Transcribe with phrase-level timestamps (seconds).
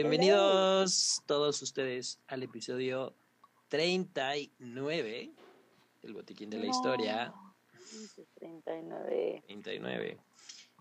[0.00, 3.16] Bienvenidos todos ustedes al episodio
[3.66, 5.32] 39
[6.02, 7.34] del Botiquín de la Historia.
[8.36, 9.42] 39.
[9.46, 10.18] 39.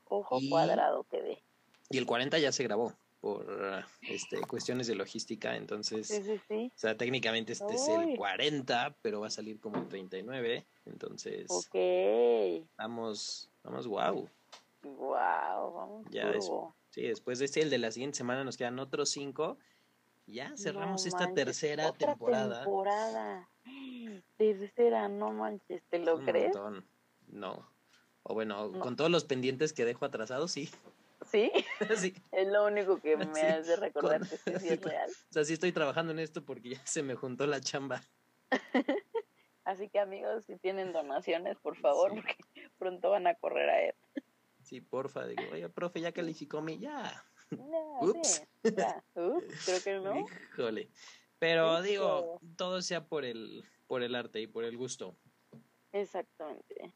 [0.05, 1.43] Ojo Y- cuadrado que ve.
[1.89, 6.71] Y el 40 ya se grabó por este, cuestiones de logística, entonces, Sí, sí, sí.
[6.75, 8.17] o sea, técnicamente este es el Uy.
[8.17, 12.67] 40, pero va a salir como el 39, entonces Ok.
[12.77, 14.29] vamos, vamos, wow.
[14.83, 16.05] Wow, vamos.
[16.11, 16.75] Ya es- turbo.
[16.97, 19.59] Sí, después de este, el de la siguiente semana, nos quedan otros cinco.
[20.25, 22.63] Ya cerramos No esta manches, tercera otra temporada.
[22.63, 23.49] temporada.
[24.37, 26.55] Tercera, no manches, ¿te lo Un crees?
[26.55, 26.87] montón.
[27.27, 27.69] No.
[28.23, 28.79] O bueno, No.
[28.79, 30.71] con todos los pendientes que dejo atrasados, sí.
[31.31, 31.51] Sí,
[32.11, 32.15] sí.
[32.31, 35.09] es lo único que me Sí, hace recordar con- que sí, es real.
[35.29, 38.01] O sea, sí estoy trabajando en esto porque ya se me juntó la chamba.
[39.65, 42.37] Así que amigos, si tienen donaciones, por favor, porque
[42.79, 43.93] pronto van a correr a él.
[44.67, 45.25] Sí, porfa.
[45.25, 46.77] Digo, oye, profe, ya calificó mi.
[46.77, 47.23] Ya.
[47.51, 48.43] No, Ups.
[48.61, 49.01] sí, ya.
[49.15, 50.19] Ups, creo que no.
[50.19, 50.89] Híjole.
[51.39, 55.15] Pero digo, todo sea por el, por el arte y por el gusto.
[55.93, 56.75] Exactamente.
[56.81, 56.91] Hoy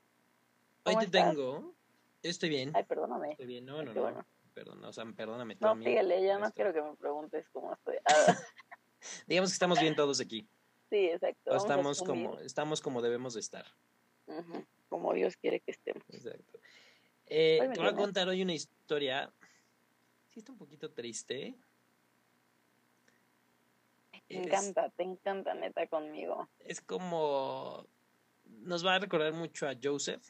[0.84, 1.30] ¿Cómo te estás?
[1.30, 1.74] tengo.
[2.22, 2.72] Estoy bien.
[2.76, 3.32] Ay, perdóname.
[3.32, 3.66] Estoy bien.
[3.66, 4.02] No, no, no.
[4.02, 4.26] bueno.
[4.54, 6.56] Perdón, o sea, perdóname No, síguele, ya más Esto.
[6.56, 7.96] quiero que me preguntes cómo estoy.
[8.04, 8.38] Ah,
[9.28, 10.46] Digamos que estamos bien todos aquí.
[10.90, 11.52] sí, exacto.
[11.52, 13.66] O estamos como, estamos como debemos de estar.
[14.90, 16.04] Como Dios quiere que estemos.
[16.10, 16.51] Exacto.
[17.34, 19.32] Eh, te voy a contar hoy una historia.
[20.30, 21.56] Sí, está un poquito triste.
[24.28, 26.50] Te Es- encanta, te encanta neta conmigo.
[26.60, 27.86] Es como.
[28.64, 30.22] Nos va a recordar mucho a Joseph,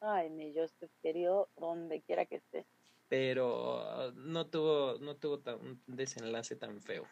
[0.00, 2.64] Ay, mi Joseph querido, donde quiera que esté.
[3.08, 7.06] pero no tuvo, no tuvo tan- un desenlace tan feo.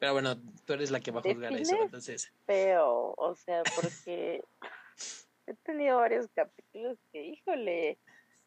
[0.00, 2.32] Pero bueno, tú eres la que va a juzgar eso, entonces.
[2.46, 4.42] Feo, o sea, porque
[5.46, 7.98] he tenido varios capítulos que, híjole,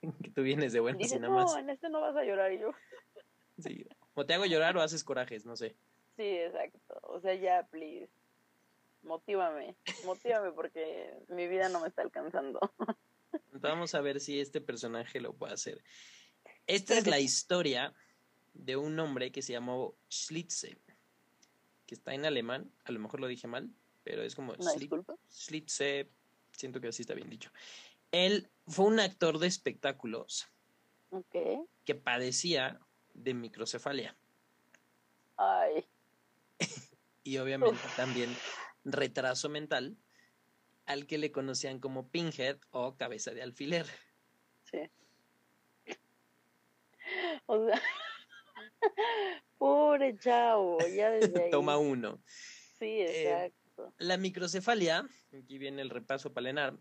[0.23, 1.53] Que tú vienes de buenas y nada más.
[1.53, 2.71] no, en este no vas a llorar y yo.
[3.59, 3.87] Sí.
[4.13, 5.75] O te hago llorar o haces corajes, no sé.
[6.15, 6.99] Sí, exacto.
[7.01, 8.07] O sea, ya, please.
[9.01, 12.59] Motívame, motívame porque mi vida no me está alcanzando.
[13.53, 15.83] Vamos a ver si este personaje lo puede hacer.
[16.67, 17.95] Esta es la historia
[18.53, 20.77] de un hombre que se llamó Schlitze,
[21.85, 23.71] que está en alemán, a lo mejor lo dije mal,
[24.03, 25.15] pero es como disculpa.
[25.31, 26.09] Schlitze,
[26.51, 27.51] siento que así está bien dicho.
[28.11, 30.47] Él fue un actor de espectáculos
[31.85, 32.79] que padecía
[33.13, 34.17] de microcefalia
[35.37, 35.85] Ay,
[37.23, 38.35] y obviamente también
[38.83, 39.97] retraso mental,
[40.85, 43.85] al que le conocían como pinhead o cabeza de alfiler.
[44.63, 44.79] sí.
[47.45, 47.81] O sea,
[49.57, 51.51] pobre chavo, ya desde ahí.
[51.51, 52.21] Toma uno.
[52.79, 53.93] Sí, Eh, exacto.
[53.97, 55.07] La microcefalia,
[55.37, 56.77] aquí viene el repaso palenar,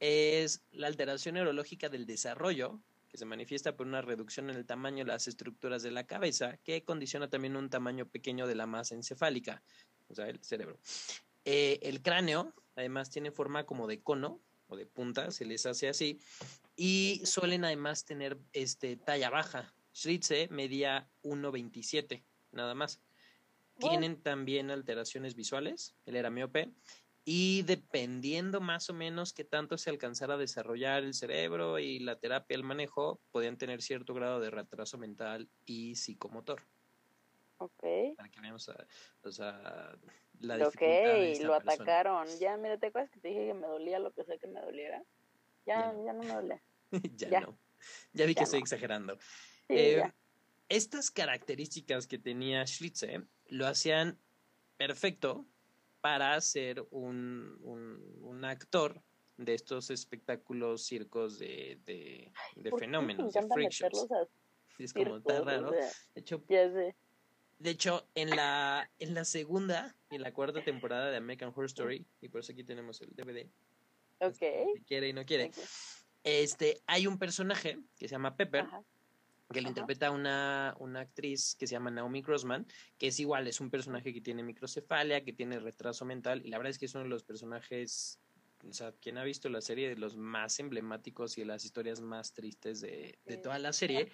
[0.00, 5.04] es la alteración neurológica del desarrollo que se manifiesta por una reducción en el tamaño
[5.04, 8.96] de las estructuras de la cabeza que condiciona también un tamaño pequeño de la masa
[8.96, 9.62] encefálica,
[10.08, 10.80] o sea, el cerebro.
[11.44, 15.88] Eh, el cráneo, además, tiene forma como de cono o de punta, se les hace
[15.88, 16.18] así,
[16.74, 19.72] y suelen además tener este, talla baja.
[19.94, 23.00] Schlitze medía 1,27, nada más.
[23.78, 26.72] Tienen también alteraciones visuales, él era miope,
[27.24, 32.18] y dependiendo más o menos qué tanto se alcanzara a desarrollar el cerebro y la
[32.18, 36.62] terapia, el manejo, podían tener cierto grado de retraso mental y psicomotor.
[37.58, 37.82] Ok.
[38.16, 38.86] Para que veamos, a-
[39.22, 39.96] o sea,
[40.40, 41.72] la Ok, dificultad de esta lo persona.
[41.72, 42.28] atacaron.
[42.40, 44.60] Ya, mira, ¿te acuerdas que te dije que me dolía lo que sea que me
[44.60, 45.02] doliera?
[45.66, 46.04] Ya Ya, no.
[46.04, 46.62] ya no me duele.
[47.16, 47.40] ya, Ya.
[47.40, 47.58] no.
[48.12, 48.64] Ya vi que Ya estoy no.
[48.64, 49.18] exagerando.
[49.68, 50.12] Sí, Eh,
[50.68, 54.20] estas características que tenía Schlitze lo hacían
[54.76, 55.46] perfecto
[56.04, 59.02] para ser un, un, un actor
[59.38, 64.06] de estos espectáculos, circos de, de, de ¿Por qué fenómenos, de freak shows.
[64.78, 65.40] Es como tan?
[65.40, 65.70] O raro.
[65.72, 66.94] sea, De hecho, ya sé.
[67.58, 71.64] de hecho en, la, en la segunda y en la cuarta temporada de American Horror
[71.64, 73.48] Story, y por eso aquí tenemos el DVD,
[74.20, 74.36] Ok.
[74.76, 75.52] si quiere y no quiere,
[76.22, 78.84] este, hay un personaje que se llama Pepper, Ajá.
[79.54, 79.68] Que Ajá.
[79.68, 82.66] interpreta una, una actriz que se llama Naomi Grossman,
[82.98, 86.58] que es igual, es un personaje que tiene microcefalia, que tiene retraso mental, y la
[86.58, 88.20] verdad es que es uno de los personajes,
[88.68, 92.00] o sea, quien ha visto la serie de los más emblemáticos y de las historias
[92.00, 94.10] más tristes de, de toda la serie.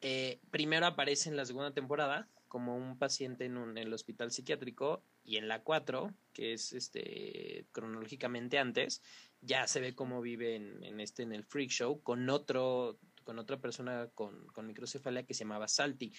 [0.00, 4.32] Eh, primero aparece en la segunda temporada como un paciente en, un, en el hospital
[4.32, 9.00] psiquiátrico y en la 4, que es este cronológicamente antes,
[9.40, 13.38] ya se ve cómo vive en, en este en el freak show con otro con
[13.38, 16.12] otra persona con, con microcefalia que se llamaba Salty.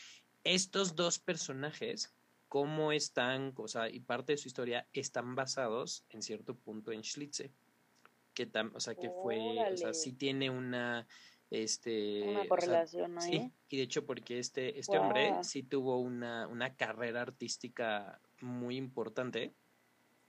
[0.43, 2.13] Estos dos personajes,
[2.49, 7.03] cómo están, o sea, y parte de su historia, están basados en cierto punto en
[7.03, 7.51] Schlitze.
[8.33, 9.39] Que tam, o sea, que fue,
[9.71, 11.07] o sea, sí tiene una
[11.51, 13.31] Este, Una o sea, correlación ahí.
[13.31, 18.75] sí, y de hecho porque este, este hombre sí tuvo una, una carrera artística muy
[18.75, 19.53] importante,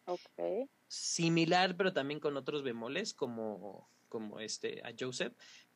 [0.06, 0.68] Ok.
[0.86, 5.32] similar pero también con otros bemoles como, como este a Joseph,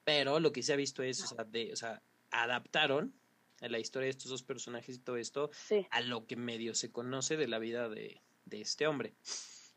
[0.08, 3.12] pero lo que se ha visto es, o sea, de, o sea, adaptaron
[3.60, 5.86] a la historia de estos dos personajes y todo esto Sí.
[5.90, 9.12] a lo que medio se conoce de la vida de, de este hombre.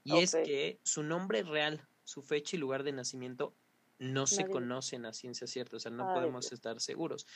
[0.05, 3.53] Y es que su nombre real, su fecha y lugar de nacimiento
[3.99, 7.27] no se conocen a ciencia cierta, o sea, no Ay, podemos estar seguros.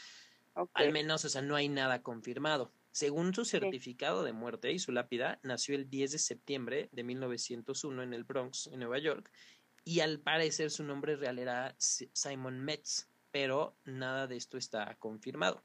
[0.73, 2.71] Al menos, o sea, no hay nada confirmado.
[2.91, 8.03] Según su certificado de muerte y su lápida, nació el 10 de septiembre de 1901
[8.03, 9.29] en el Bronx, en Nueva York,
[9.85, 14.95] y al parecer su nombre real era Si- Simon Metz, pero nada de esto está
[14.95, 15.63] confirmado.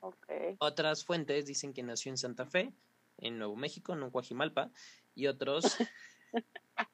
[0.00, 0.26] Ok.
[0.58, 2.72] Otras fuentes dicen que nació en Santa Fe,
[3.18, 4.70] en Nuevo México, no en Guajimalpa,
[5.14, 5.76] y otros...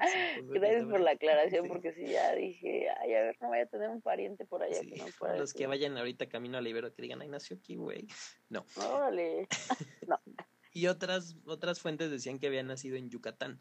[0.00, 1.68] Pues, Gracias por la aclaración, Sí.
[1.68, 4.78] porque si ya dije, ay, a ver, no voy a tener un pariente por allá
[4.80, 7.26] Sí, que no pueda los que vayan ahorita camino a la Ibero que digan, ay,
[7.26, 8.06] nació aquí, güey.
[8.48, 8.64] No.
[8.76, 9.48] Órale.
[10.72, 13.60] Y otras, otras fuentes decían que había nacido en Yucatán.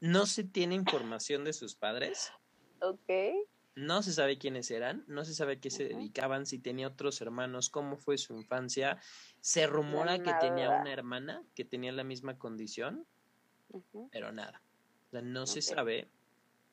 [0.00, 2.32] No se tiene información de sus padres,
[2.80, 3.10] Ok.
[3.74, 7.20] no se sabe quiénes eran, no se sabe a qué se dedicaban, si tenía otros
[7.20, 9.00] hermanos, cómo fue su infancia.
[9.40, 13.06] Se rumora que tenía una hermana que tenía la misma condición,
[14.12, 14.62] pero nada.
[15.08, 16.08] O sea, no se sabe.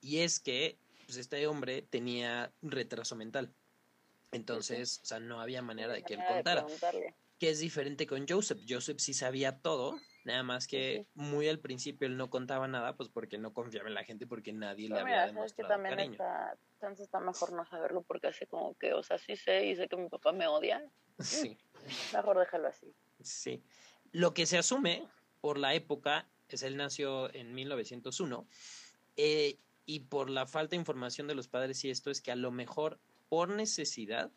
[0.01, 3.53] Y es que pues, este hombre tenía un retraso mental.
[4.31, 6.65] Entonces, o sea, no había manera de que él contara.
[7.39, 8.59] que es diferente con Joseph.
[8.67, 11.23] Joseph sí sabía todo, nada más que Ujú.
[11.23, 14.51] muy al principio él no contaba nada, pues porque no confiaba en la gente, porque
[14.51, 16.11] nadie le Pero había mira, sabes que demostrado también cariño.
[16.11, 19.75] está, chance está mejor no saberlo porque así como que, o sea, sí sé y
[19.75, 20.83] sé que mi papá me odia,
[21.21, 21.57] Sí,
[22.13, 22.93] mejor déjalo así.
[23.21, 23.63] sí.
[24.11, 25.07] Lo que se asume
[25.41, 28.47] por la época es él nació en 1901
[29.17, 32.35] eh, y por la falta de información de los padres y esto es que a
[32.35, 32.99] lo mejor
[33.29, 34.31] por necesidad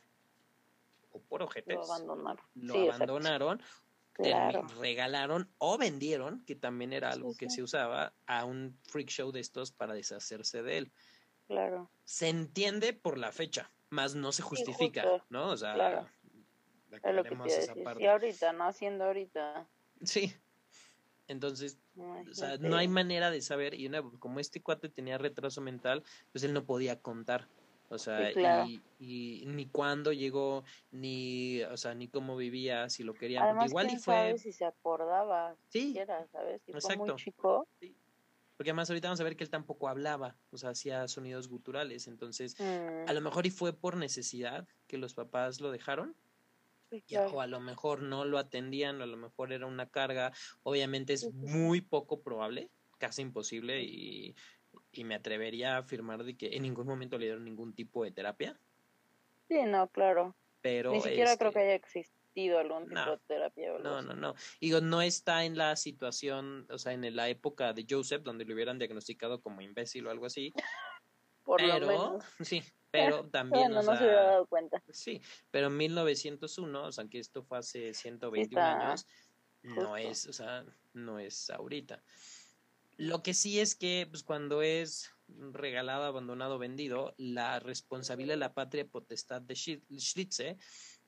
[1.12, 2.44] o por ojetes Lo abandonaron.
[2.54, 3.62] lo sí, abandonaron
[4.18, 4.66] Claro.
[4.80, 9.30] regalaron o vendieron, que también era algo Sí, que se usaba, a un freak show
[9.30, 10.92] de estos para deshacerse de él.
[11.46, 11.88] Claro.
[12.04, 15.04] Se entiende por la fecha, más no se justifica.
[15.30, 15.48] ¿no?
[15.50, 16.08] O sea, Claro.
[16.90, 17.84] Es lo que esa decir.
[17.84, 18.02] parte.
[18.02, 19.68] Y ahorita, no haciendo ahorita.
[20.02, 20.34] Sí.
[21.28, 25.60] Entonces, o sea, no hay manera de saber, y una- como este cuate tenía retraso
[25.60, 27.46] mental, pues él no podía contar.
[27.90, 28.66] O sea, Sí, claro.
[28.68, 33.44] y, y ni cuándo llegó, ni, o sea, ni cómo vivía, si lo querían.
[33.44, 34.14] Además, igual y fue.
[34.14, 36.60] sabe si se acordaba Sí, siquiera, ¿sabes?
[36.66, 37.04] Si fue exacto.
[37.06, 37.66] muy chico.
[38.58, 42.08] Porque además ahorita vamos a ver que él tampoco hablaba, o sea, hacía sonidos guturales,
[42.08, 46.16] entonces mm, a lo mejor y fue por necesidad que los papás lo dejaron,
[46.90, 49.88] sí, y o a lo mejor no lo atendían, o a lo mejor era una
[49.88, 50.32] carga,
[50.64, 52.68] obviamente es muy poco probable,
[52.98, 54.34] casi imposible, y,
[54.92, 58.10] y me atrevería a afirmar de que en ningún momento le dieron ningún tipo de
[58.12, 58.58] terapia,
[59.48, 60.36] Sí, no, claro.
[60.60, 60.92] pero...
[60.92, 63.72] Ni siquiera creo este, que haya existido algún tipo de terapia.
[63.72, 64.34] o algo No, no, no.
[64.60, 68.54] Digo, no está en la situación, o sea, en la época de Joseph, donde lo
[68.54, 70.52] hubieran diagnosticado como imbécil o algo así,
[71.44, 72.24] Por lo pero, menos.
[72.40, 74.82] sí, pero también, Bueno, o no se hubiera sea, dado cuenta.
[74.90, 79.06] sí, pero en 1901, o sea, que esto fue hace 121 está años,
[79.62, 82.02] no es, o sea, no es ahorita.
[82.98, 88.54] Lo que sí es que, pues, cuando es regalado, abandonado, vendido, la responsabilidad de la
[88.54, 90.58] patria potestad de Schli- Schlitze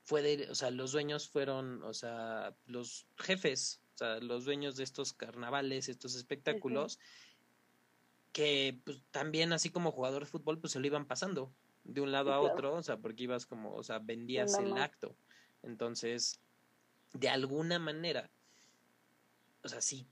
[0.05, 4.77] fue de, o sea, los dueños fueron, o sea, los jefes, o sea, los dueños
[4.77, 6.97] de estos carnavales, estos espectáculos,
[8.31, 12.13] que pues también así como jugador de fútbol, pues se lo iban pasando de un
[12.13, 12.53] lado Sí, a claro.
[12.53, 15.17] otro, o sea, porque ibas como, o sea, vendías el acto.
[15.61, 16.39] Entonces,
[17.11, 18.31] de alguna manera,
[19.61, 20.07] o sea, sí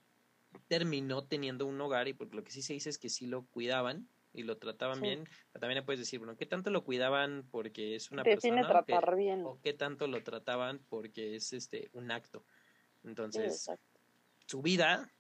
[0.68, 3.46] terminó teniendo un hogar y porque lo que sí se dice es que sí lo
[3.48, 5.02] cuidaban y lo trataban Sí.
[5.04, 8.62] bien, pero también le puedes decir, bueno, ¿qué tanto lo cuidaban porque es una Define
[8.62, 8.80] persona?
[8.80, 9.42] o qué- tratar bien.
[9.46, 12.46] o qué tanto lo trataban porque es este un acto.
[13.04, 13.70] Entonces,
[14.46, 15.12] su vida,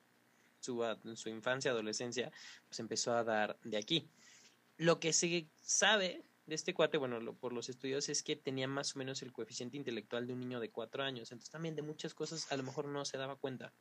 [0.60, 0.84] su,
[1.16, 2.32] su infancia, adolescencia,
[2.68, 4.10] pues empezó a dar de aquí.
[4.78, 8.68] Lo que se sabe de este cuate, bueno, lo- por los estudios, es que tenía
[8.68, 11.32] más o menos el coeficiente intelectual de un niño de cuatro años.
[11.32, 13.74] Entonces también de muchas cosas a lo mejor no se daba cuenta.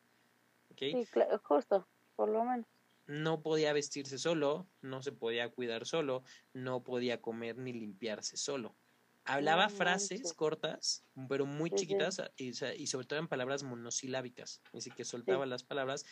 [0.79, 2.67] Sí, cla- justo, por lo menos.
[3.07, 8.77] No podía vestirse solo, no se podía cuidar solo, no podía comer ni limpiarse solo.
[9.25, 11.83] Hablaba No frases cortas, pero muy Sí, sí.
[11.83, 12.53] chiquitas y,
[12.87, 14.63] sobre todo en palabras monosilábicas.
[14.73, 16.05] Así que soltaba las palabras,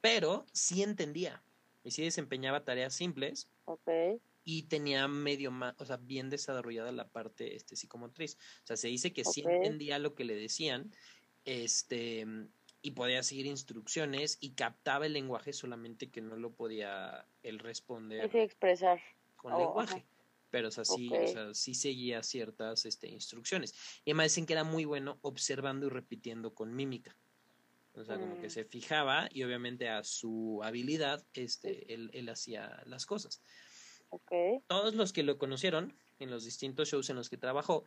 [0.00, 1.42] pero sí entendía
[1.84, 3.52] y sí desempeñaba tareas simples
[4.44, 8.36] y tenía medio más, o sea, bien desarrollada la parte este, psicomotriz.
[8.62, 9.48] O sea, se dice que sí Ok.
[9.50, 10.92] entendía lo que le decían,
[11.44, 12.24] este,
[12.82, 18.30] y podía seguir instrucciones y captaba el lenguaje, solamente que no lo podía él responder
[18.30, 19.00] sí, expresar.
[19.36, 19.94] con Oh, lenguaje.
[20.00, 20.06] ajá.
[20.50, 23.74] pero o sea, sí, o sea, sí seguía ciertas este, instrucciones.
[24.04, 27.16] Y además dicen que era muy bueno observando y repitiendo con mímica.
[27.94, 28.50] O sea, como que Mm.
[28.50, 33.42] se fijaba y obviamente a su habilidad, este, él, él hacía las cosas.
[34.68, 37.84] Todos los que lo conocieron en los distintos shows en los que trabajó,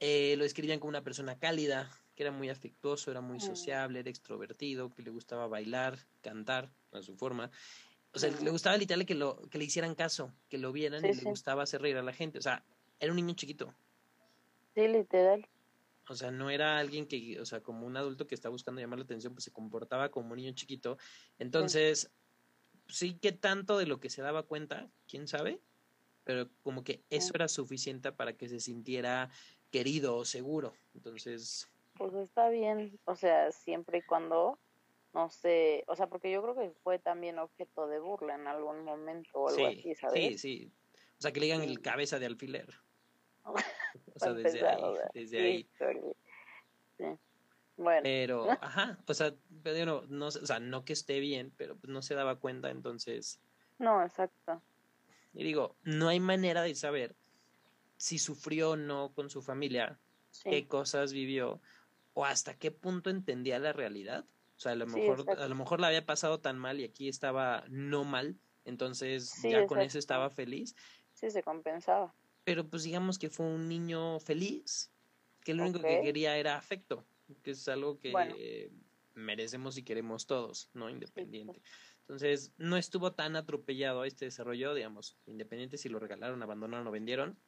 [0.00, 4.10] eh, lo describían como una persona cálida, que era muy afectuoso, era muy sociable, era
[4.10, 7.50] extrovertido, que le gustaba bailar, cantar a su forma.
[8.12, 11.08] O sea, le gustaba literal que, lo, que le hicieran caso, que lo vieran Sí,
[11.08, 11.24] y sí.
[11.24, 12.38] le gustaba hacer reír a la gente.
[12.38, 12.62] O sea,
[12.98, 13.74] era un niño chiquito.
[14.74, 15.48] Sí, literal.
[16.10, 18.98] O sea, no era alguien que, o sea, como un adulto que está buscando llamar
[18.98, 20.98] la atención, pues se comportaba como un niño chiquito.
[21.38, 22.10] Entonces,
[22.86, 25.58] sí que tanto de lo que se daba cuenta, quién sabe,
[26.24, 29.30] pero como que eso era suficiente para que se sintiera
[29.70, 30.74] querido o seguro.
[30.94, 31.66] Entonces,
[32.00, 34.58] Pues está bien, o sea, siempre y cuando,
[35.12, 38.84] no sé, o sea, porque yo creo que fue también objeto de burla en algún
[38.84, 40.38] momento o algo sí, así, sí, ¿sabes?
[40.38, 40.72] sí.
[41.18, 41.82] O sea, que le digan el Sí.
[41.82, 42.68] cabeza de alfiler.
[44.14, 45.70] O sea, desde ahí, desde sí, ahí.
[46.98, 47.04] Sí.
[47.76, 51.76] Bueno, Pero, ajá, o sea, pero no, no, o sea, no que esté bien, pero
[51.78, 53.42] pues no se daba cuenta, entonces,
[53.78, 54.62] no, exacto.
[55.32, 57.16] y digo, no hay manera de saber
[57.96, 60.00] si sufrió o no con su familia,
[60.48, 61.60] qué Sí, cosas vivió,
[62.20, 64.26] o hasta qué punto entendía la realidad.
[64.56, 66.84] O sea, a lo Sí, mejor, a lo mejor la había pasado tan mal y
[66.84, 70.74] aquí estaba no mal, entonces Sí, ya con eso estaba feliz.
[71.14, 72.14] sí se compensaba.
[72.44, 74.92] Pero pues digamos que fue un niño feliz,
[75.44, 77.06] que lo único que quería era afecto,
[77.42, 78.36] que es algo que Bueno.
[79.14, 80.90] merecemos y queremos todos, ¿no?
[80.90, 81.62] Independiente.
[82.00, 87.38] Entonces, no estuvo tan atropellado este desarrollo, digamos, independiente si lo regalaron, abandonaron o vendieron.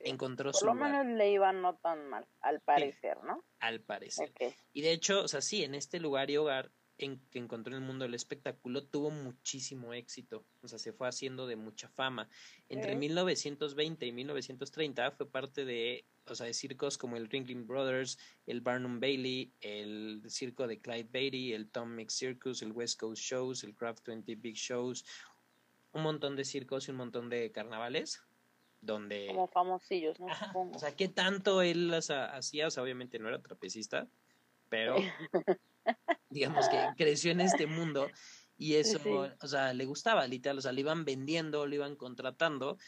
[0.00, 3.44] Encontró Por su lo lugar, menos le iba no tan mal, al parecer, ¿no?
[3.60, 4.32] al parecer.
[4.72, 7.82] Y de hecho, o sea, sí, en este lugar y hogar en que encontró en
[7.82, 12.28] el mundo del espectáculo tuvo muchísimo éxito, o sea, se fue haciendo de mucha fama.
[12.68, 12.98] Entre Ok.
[12.98, 18.60] 1920 y 1930 fue parte de, o sea, de circos como el Ringling Brothers, el
[18.62, 23.64] Barnum Bailey, el circo de Clyde Beatty, el Tom Mix Circus, el West Coast Shows,
[23.64, 25.04] el Craft 20 Big Shows,
[25.92, 28.22] un montón de circos y un montón de carnavales
[28.86, 30.26] donde Como famosillos, ¿no?
[30.28, 30.76] Ajá, Supongo.
[30.76, 32.68] O sea, ¿qué tanto él las ha- hacía?
[32.68, 34.08] O sea, obviamente no era trapecista,
[34.68, 34.96] pero
[36.30, 38.10] digamos que creció en este mundo
[38.58, 39.10] y eso, sí.
[39.40, 42.78] o sea, le gustaba, literal, o sea, le iban vendiendo, le iban contratando.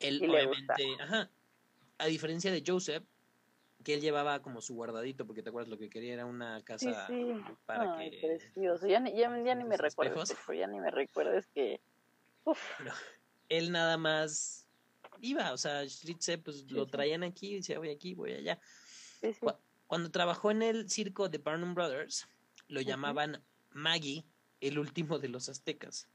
[0.00, 1.30] Él, Y obviamente, ajá,
[1.98, 3.04] a diferencia de Joseph,
[3.82, 6.64] que él llevaba como su guardadito, porque te acuerdas lo que quería era una Sí,
[6.64, 7.34] casa sí.
[7.64, 8.20] para Ay, que...
[8.20, 8.86] precioso.
[8.86, 9.78] Ya ni, ya, ya ni me.
[9.78, 11.80] Pepo, ya ni me recuerdes que...
[12.44, 12.60] Uf,
[13.48, 14.65] Él nada más
[15.20, 18.58] iba, o sea, Schlittze, pues Sí, lo traían aquí, y decía, voy aquí, voy allá.
[19.20, 19.40] sí, sí.
[19.40, 19.54] Cu-
[19.86, 22.28] Cuando trabajó en el circo de Barnum Brothers,
[22.68, 24.24] lo llamaban Maggie,
[24.60, 26.08] el último de los aztecas.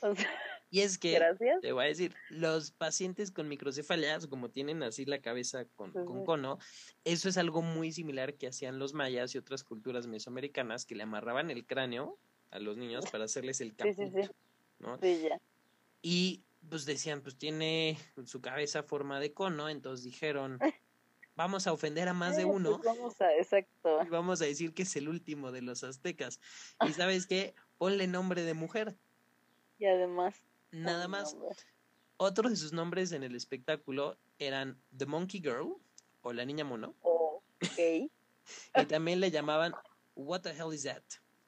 [0.00, 0.30] O sea,
[0.70, 1.60] Y es que, gracias.
[1.60, 5.92] te voy a decir, los pacientes con microcefalia, como tienen así la cabeza con,
[6.24, 6.58] cono,
[7.04, 11.02] eso es algo muy similar que hacían los mayas y otras culturas mesoamericanas, que le
[11.04, 12.18] amarraban el cráneo
[12.50, 14.30] a los niños para hacerles el Sí, caput, sí, sí.
[14.78, 14.98] ¿no?
[15.00, 15.40] Sí, ya.
[16.02, 20.58] Y pues decían, pues tiene su cabeza forma de cono, entonces dijeron,
[21.36, 24.02] vamos a ofender a más de Eh, uno pues vamos a, exacto.
[24.04, 26.40] y vamos a decir que es el último de los aztecas.
[26.86, 28.96] Y sabes qué, ponle nombre de mujer,
[29.78, 30.34] Y además...
[30.72, 31.34] nada más.
[31.34, 31.56] no, hombre.
[32.20, 35.76] Otros de sus nombres en el espectáculo eran The Monkey Girl
[36.22, 37.78] o la niña mono, Ok.
[38.74, 39.72] y también le llamaban
[40.14, 41.02] What the hell is that?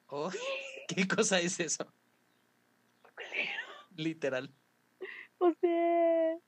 [0.06, 0.30] O
[0.88, 1.92] ¿qué cosa es eso?
[3.96, 4.52] Literal.
[5.38, 6.38] O sea,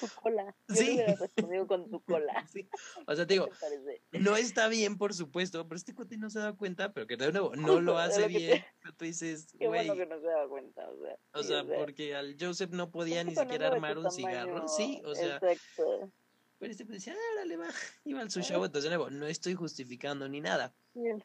[0.00, 0.54] tu cola.
[0.68, 1.00] Yo Sí.
[1.18, 2.46] respondido con tu cola.
[2.52, 2.68] Sí.
[3.06, 6.30] O sea, te digo, ¿Qué te no está bien, por supuesto, pero este cuate no
[6.30, 8.64] se da cuenta, pero que de nuevo no lo hace lo te- bien.
[8.82, 11.16] Pero tú dices, Qué bueno que no se daba cuenta, o sea.
[11.32, 14.68] o sea, porque al Joseph no podía es ni siquiera armar un cigarro.
[14.68, 16.10] Sí, o sea, Exacto.
[16.58, 17.66] pero este pues decía, ah, órale, va,
[18.04, 20.72] iba al su show, entonces de nuevo, no estoy justificando ni nada.
[20.94, 21.24] Bien.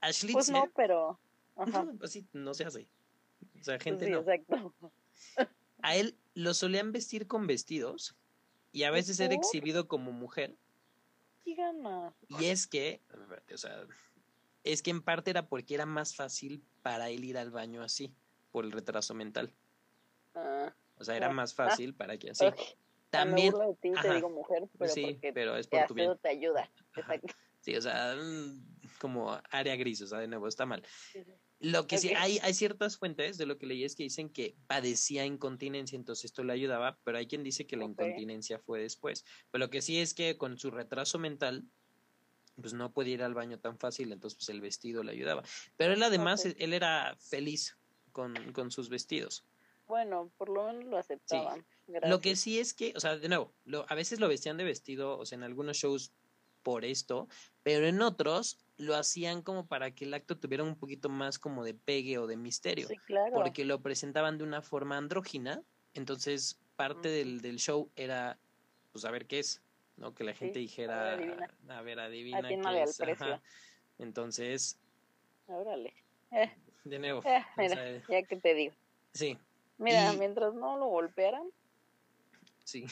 [0.00, 1.18] Ashley Pues no, pero.
[1.56, 1.84] Ajá.
[1.84, 2.88] no, así no se hace.
[3.60, 4.20] O sea, gente sí, no.
[4.20, 4.74] exacto.
[5.82, 8.16] A él lo solían vestir con vestidos
[8.72, 10.56] y a veces era exhibido como mujer.
[12.28, 13.00] Y es que,
[13.52, 13.86] o sea,
[14.62, 18.14] es que en parte era porque era más fácil para él ir al baño así,
[18.52, 19.52] por el retraso mental.
[20.34, 22.44] Ah, O sea, era Ah, más ah, fácil para que así.
[23.10, 25.94] También, Me de ti, te digo mujer, pero sí, porque pero es te por tu
[25.94, 26.16] bien.
[26.18, 26.70] te ayuda.
[27.60, 28.62] Sí, o sea, mm,
[29.00, 30.82] como área gris, o sea, de nuevo, está mal.
[31.12, 31.32] Sí, sí.
[31.60, 34.56] Lo que sí, hay, hay ciertas fuentes de lo que leí es que dicen que
[34.66, 39.26] padecía incontinencia, entonces esto le ayudaba, pero hay quien dice que la incontinencia fue después.
[39.50, 41.66] Pero lo que sí es que con su retraso mental,
[42.60, 45.42] pues no podía ir al baño tan fácil, entonces pues el vestido le ayudaba.
[45.76, 47.76] Pero él además, él era feliz
[48.12, 49.44] con, con sus vestidos.
[49.86, 51.66] Bueno, por lo menos lo aceptaban.
[52.04, 54.64] Lo que sí es que, o sea, de nuevo, lo, a veces lo vestían de
[54.64, 56.12] vestido, o sea, en algunos shows
[56.62, 57.28] por esto,
[57.62, 61.64] pero en otros lo hacían como para que el acto tuviera un poquito más como
[61.64, 62.88] de pegue o de misterio.
[62.88, 63.34] Sí, claro.
[63.34, 65.62] Porque lo presentaban de una forma andrógina,
[65.94, 68.38] entonces parte del, del show era,
[68.92, 69.62] pues, a ver qué es,
[69.96, 70.14] ¿no?
[70.14, 71.12] Que la gente dijera,
[71.68, 73.00] a ver, adivina, qué es.
[73.98, 74.78] Entonces...
[75.46, 75.92] Órale.
[76.84, 77.22] De nuevo.
[77.26, 78.74] Eh, mira, ya que te digo.
[79.12, 79.36] Sí.
[79.76, 81.50] Mira, mientras no lo golpearan.
[82.64, 82.86] Sí.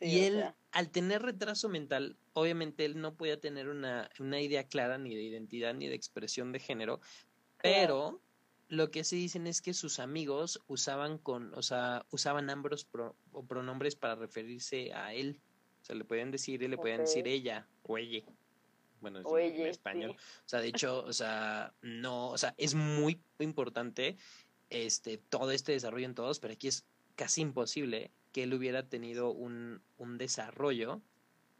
[0.00, 4.96] y él, al tener retraso mental, obviamente él no podía tener una, una, idea clara
[4.96, 7.00] ni de identidad ni de expresión de género,
[7.60, 8.20] pero
[8.68, 12.86] lo que se dicen es que sus amigos usaban con, o sea, usaban ambos
[13.32, 15.40] o pronombres para referirse a él.
[15.82, 18.22] O sea, le pueden decir, le pueden decir ella o ella.
[19.00, 20.12] Bueno, es en español.
[20.12, 24.16] O sea, de hecho, o sea, no, o sea, es muy importante
[24.70, 26.84] este todo este desarrollo en todos, pero aquí es
[27.16, 31.02] casi imposible que él hubiera tenido un, un desarrollo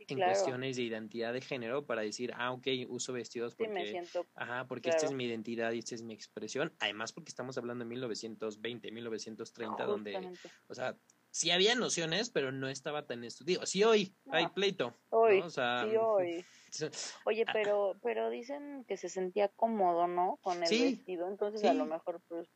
[0.07, 4.03] en cuestiones de identidad de género para decir, ah, ok, uso vestidos porque,
[4.35, 6.73] ajá, porque esta es mi identidad y esta es mi expresión.
[6.81, 10.33] Además, porque estamos hablando de 1920, 1930, donde,
[10.69, 10.97] o sea,
[11.31, 13.67] sí había nociones, pero no estaba tan estudiado.
[13.67, 14.95] Sí, hoy hay pleito.
[15.11, 15.61] Hoy, sí,
[16.01, 16.45] hoy.
[17.27, 20.39] Oye, ah, pero, pero dicen que se sentía cómodo, ¿no?
[20.43, 22.49] Con el vestido, entonces a lo mejor, pues,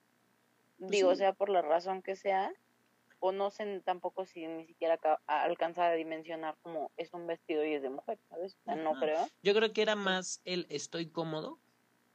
[0.78, 2.52] pues digo, sea por la razón que sea,
[3.24, 7.74] o no sé tampoco si ni siquiera alcanza a dimensionar como es un vestido y
[7.74, 8.58] es de mujer, ¿sabes?
[8.66, 9.28] no creo.
[9.42, 11.60] Yo creo que era más el estoy cómodo.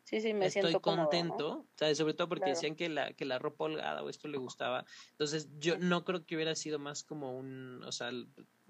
[0.04, 3.66] Sí, sí, me estoy siento contento, sobre todo porque decían que la que la ropa
[3.66, 4.86] holgada o esto le gustaba.
[5.12, 8.12] Entonces, yo no creo que hubiera sido más como un, o sea,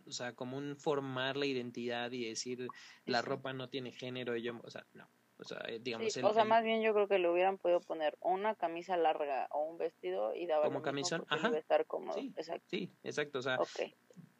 [0.06, 2.68] o sea, como un formar la identidad y decir
[3.06, 5.10] la ropa no tiene género y yo, o sea, no.
[5.40, 6.18] O sea, eh, digamos.
[6.18, 9.64] o sea, más bien yo creo que le hubieran podido poner una camisa larga o
[9.64, 10.66] un vestido y daba.
[10.66, 11.56] Como camisón, ajá.
[11.58, 12.18] estar cómodo.
[12.20, 12.66] Sí, exacto.
[12.70, 13.40] Sí, exacto.
[13.40, 13.60] O sea,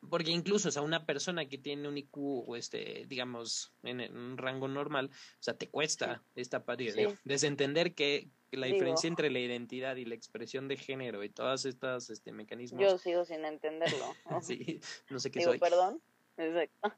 [0.10, 4.38] porque incluso, o sea, una persona que tiene un IQ, o este, digamos, en, un
[4.38, 9.40] rango normal, o sea, te cuesta esta parte de desentender que, la diferencia entre la
[9.40, 12.82] identidad y la expresión de género y todas estas este, mecanismos.
[12.82, 14.06] Yo sigo sin entenderlo.
[14.42, 14.80] sí,
[15.10, 15.60] no sé qué Digo, soy.
[15.60, 16.02] perdón.
[16.38, 16.94] Exacto.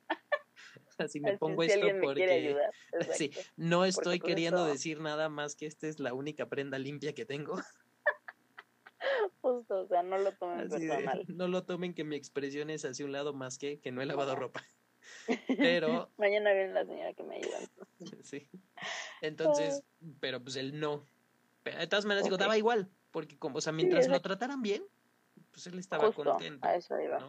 [1.07, 2.57] Si me pongo esto porque
[3.13, 7.25] sí, no estoy queriendo decir nada más que esta es la única prenda limpia que
[7.25, 7.55] tengo.
[9.41, 11.25] Justo, o sea, no lo tomen personal.
[11.29, 14.05] no lo tomen que mi expresión es hacia un lado más que que no he
[14.05, 14.63] lavado ropa.
[15.57, 17.59] Pero mañana viene la señora que me ayuda.
[18.23, 18.47] sí.
[19.21, 19.83] Entonces,
[20.19, 21.05] pero pues él no.
[21.63, 24.83] Pero de todas maneras digo, daba igual, porque como, o sea, mientras lo trataran bien,
[25.51, 26.65] pues él estaba contento.
[26.67, 27.19] A eso iba.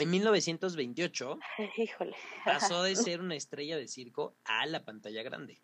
[0.00, 1.38] En 1928
[1.76, 2.16] Híjole.
[2.44, 5.60] pasó de ser una estrella de circo a la pantalla grande.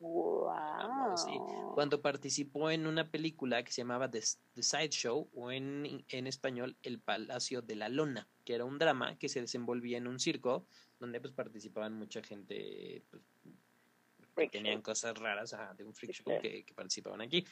[0.00, 1.74] Wow.
[1.74, 6.76] Cuando participó en una película que se llamaba The, Side Show o en, en, español
[6.82, 10.64] El Palacio de la Lona, que era un drama que se desenvolvía en un circo
[10.98, 13.22] donde pues participaban mucha gente pues,
[14.48, 17.46] que tenían cosas raras de un freak show que, participaban aquí.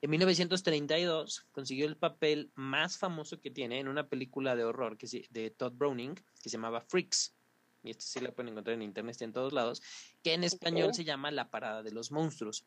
[0.00, 5.06] En 1932 consiguió el papel más famoso que tiene en una película de horror que
[5.30, 7.34] de Todd Browning que se llamaba Freaks.
[7.82, 9.82] Y este sí la pueden encontrar en internet, está en todos lados,
[10.22, 12.66] que en español se llama La Parada de los Monstruos.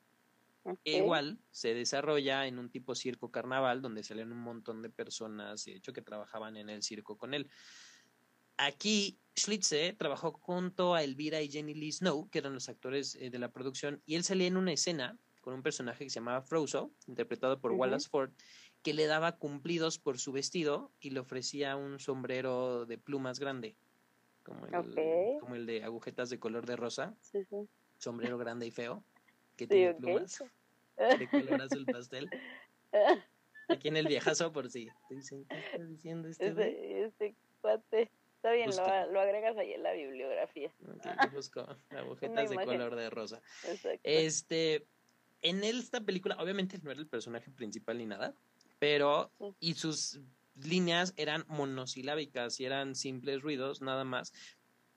[0.84, 5.76] igual se desarrolla en un tipo circo carnaval donde salen un montón de personas, de
[5.78, 7.50] hecho, que trabajaban en el circo con él.
[8.58, 13.30] Aquí Schlitze trabajó junto a Elvira y Jenny Lee Snow, que eran los actores eh,
[13.30, 16.42] de la producción, y él salía en una escena con un personaje que se llamaba
[16.42, 18.32] Frozo, interpretado por Wallace Ford,
[18.82, 23.76] que le daba cumplidos por su vestido y le ofrecía un sombrero de plumas grande,
[24.44, 27.16] como el, como el de agujetas de color de rosa,
[27.98, 29.04] sombrero grande y feo,
[29.56, 30.44] que tiene plumas
[30.98, 32.30] de color azul pastel.
[33.70, 36.48] Aquí en el viejazo, por si te dicen, ¿qué está diciendo este?
[36.48, 38.12] Este, este cuate.
[38.38, 40.72] Está bien, lo, lo, agregas ahí en la bibliografía.
[40.98, 43.42] Okay, busco agujetas de color de rosa.
[43.68, 44.00] Exacto.
[44.04, 44.86] Este,
[45.42, 48.36] en esta película, obviamente no era el personaje principal ni nada,
[48.78, 50.22] pero, y sus
[50.56, 54.34] líneas eran monosilábicas y eran simples ruidos, nada más.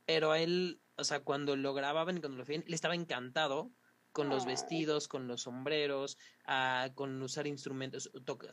[0.05, 3.71] Pero a él, o sea, cuando lo grababan y cuando lo hacían, él estaba encantado
[4.13, 8.11] con los vestidos, con los sombreros, ah, con usar instrumentos.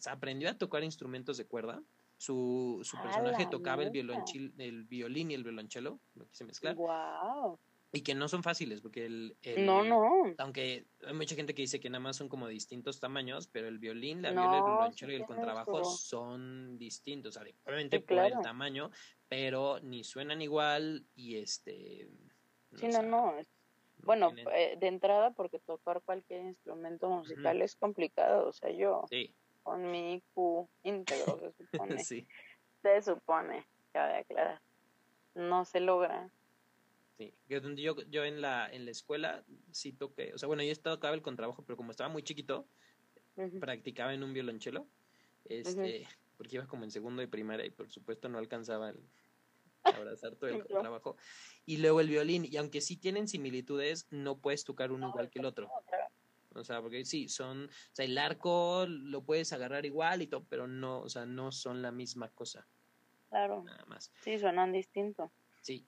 [0.10, 1.84] aprendió a tocar instrumentos de cuerda
[2.18, 4.24] su, su personaje tocaba el, violon,
[4.58, 6.76] el violín y el violonchelo, lo quise mezclar.
[6.76, 7.60] Wow.
[7.94, 10.34] Y que no son fáciles, porque el, No, no.
[10.40, 13.78] Aunque hay mucha gente que dice que nada más son como distintos tamaños, pero el
[13.78, 17.38] violín, la viola, el violonchelo y el contrabajo son distintos.
[17.66, 18.92] obviamente por el tamaño,
[19.30, 22.10] pero ni suenan igual y este...
[22.76, 23.36] sí, no, no.
[24.04, 29.06] Bueno, eh, de entrada, porque tocar cualquier instrumento musical es complicado, o sea, yo...
[29.10, 29.34] Sí
[29.68, 32.00] con mi IQ íntegro, se supone.
[32.06, 32.26] sí.
[32.82, 34.62] Se supone, cabe aclarar.
[35.36, 36.32] No se logra.
[37.18, 37.60] Sí, yo,
[38.10, 41.20] yo en la, en la escuela sí toqué, o sea, bueno, yo he estado acá
[41.22, 42.66] con trabajo, pero como estaba muy chiquito,
[43.60, 44.88] practicaba en un violonchelo,
[45.44, 49.04] este, porque iba como en segundo de primaria y por supuesto no alcanzaba el,
[49.84, 51.18] abrazar todo el trabajo.
[51.66, 55.40] Y luego el violín, y aunque sí tienen similitudes, no puedes tocar uno igual que
[55.40, 55.70] el otro.
[56.58, 60.46] O sea, porque sí, son, o sea, el arco lo puedes agarrar igual y todo,
[60.50, 62.68] pero no, o sea, no son la misma cosa.
[63.30, 63.64] Claro.
[63.64, 64.12] Nada más.
[64.24, 65.32] Sí, suenan distinto.
[65.62, 65.86] Sí.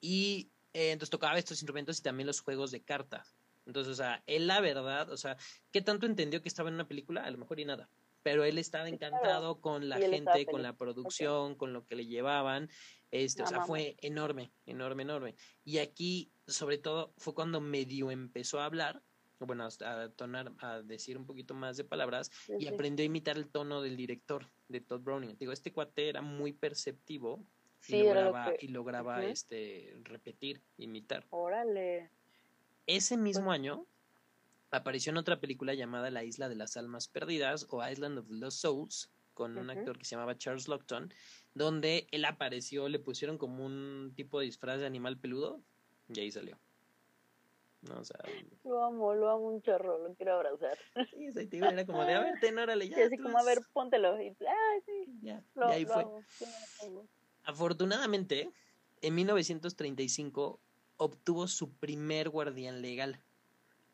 [0.00, 3.34] Y eh, entonces tocaba estos instrumentos y también los juegos de cartas.
[3.66, 5.36] Entonces, o sea, él la verdad, o sea,
[5.72, 7.24] ¿qué tanto entendió que estaba en una película?
[7.24, 7.88] A lo mejor y nada.
[8.22, 12.68] Pero él estaba encantado con la gente, con la producción, con lo que le llevaban.
[13.12, 15.34] Este, o sea, fue enorme, enorme, enorme.
[15.64, 19.00] Y aquí, sobre todo, fue cuando medio empezó a hablar,
[19.40, 23.48] bueno, a, tonar, a decir un poquito más de palabras y aprendió a imitar el
[23.48, 25.36] tono del director de Todd Browning.
[25.38, 27.44] Digo, este cuate era muy perceptivo
[27.88, 31.26] y lograba, y lograba este, repetir, imitar.
[31.30, 32.10] Órale.
[32.86, 33.86] Ese mismo pues año
[34.70, 38.34] apareció en otra película llamada La Isla de las Almas Perdidas o Island of the
[38.34, 41.12] Lost Souls con un actor que se llamaba Charles Lockton,
[41.52, 45.60] donde él apareció, le pusieron como un tipo de disfraz de animal peludo
[46.08, 46.58] y ahí salió.
[47.88, 48.18] No, o sea,
[48.64, 50.76] lo amo, lo amo un chorro, lo quiero abrazar.
[51.10, 52.96] Sí, ese tío era como de, a ver, ten, órale, ya.
[52.96, 54.20] Sí, así como, a ver, póntelo.
[54.20, 55.06] Y, ah, sí.
[55.22, 56.04] Ya, y ahí fue.
[57.44, 58.50] Afortunadamente,
[59.02, 60.60] en 1935
[60.96, 63.22] obtuvo su primer guardián legal.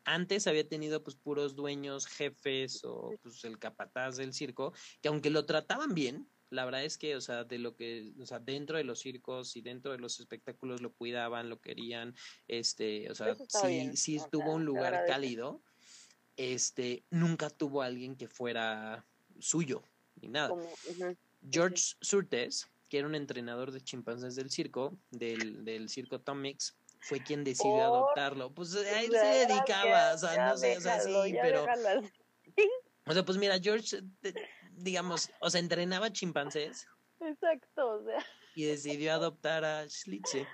[0.05, 5.29] Antes había tenido pues puros dueños, jefes o pues el capataz del circo, que aunque
[5.29, 8.77] lo trataban bien, la verdad es que, o sea, de lo que, o sea, dentro
[8.77, 12.15] de los circos y dentro de los espectáculos lo cuidaban, lo querían,
[12.47, 15.61] este, o sea, sí, sí tuvo un lugar cálido,
[16.37, 19.05] este, nunca tuvo alguien que fuera
[19.39, 19.83] suyo,
[20.21, 20.53] ni nada.
[21.49, 26.75] George Surtes, que era un entrenador de chimpancés del circo, del, del circo Tom Mix,
[26.99, 28.53] fue quien decidió adoptarlo.
[28.53, 31.65] Pues a él se dedicaba, o sea, no sé, o sea, sí, pero...
[33.05, 34.01] O sea, pues mira, George,
[34.77, 36.87] digamos, o sea, entrenaba chimpancés.
[37.19, 38.25] Exacto, o sea.
[38.55, 40.47] Y decidió adoptar a Schlitze.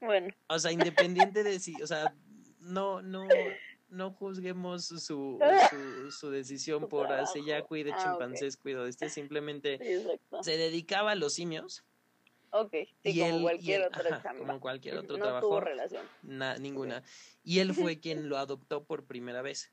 [0.00, 0.28] Bueno.
[0.48, 2.14] O sea, independiente de si, o sea,
[2.60, 3.26] no, no,
[3.88, 5.38] no juzguemos su,
[6.10, 9.78] su, decisión por hacer ya cuide ah, chimpancés, cuido de este, simplemente
[10.42, 11.84] se dedicaba a los simios.
[12.50, 14.04] Ok, y como, cualquier otro
[14.38, 15.48] como cualquier otro trabajo.
[15.48, 16.06] Tuvo relación.
[16.22, 17.02] ninguna.
[17.44, 19.70] Y él fue quien lo adoptó por primera vez.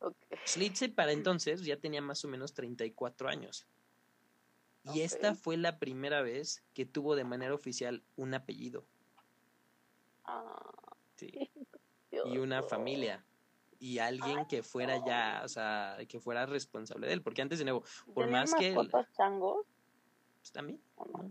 [0.00, 0.88] Okay.
[0.88, 3.66] Para entonces ya tenía más o menos 34 años.
[4.84, 8.86] Y esta fue la primera vez que tuvo de manera oficial un apellido.
[10.24, 10.72] Ah,
[11.16, 11.50] sí.
[12.24, 13.24] y una familia
[13.80, 17.64] y alguien que fuera ya, o sea, que fuera responsable de él, porque antes de
[17.64, 17.82] nuevo,
[18.14, 18.76] por más que...
[19.16, 19.66] changos?
[20.40, 20.80] Pues también,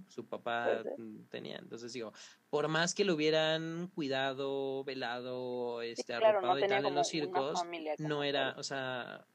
[0.08, 0.84] su papá
[1.30, 2.14] tenía, entonces digo,
[2.52, 7.60] por más que lo hubieran cuidado, velado, este, arropado y tal en los circos,
[7.98, 9.26] no era, o sea,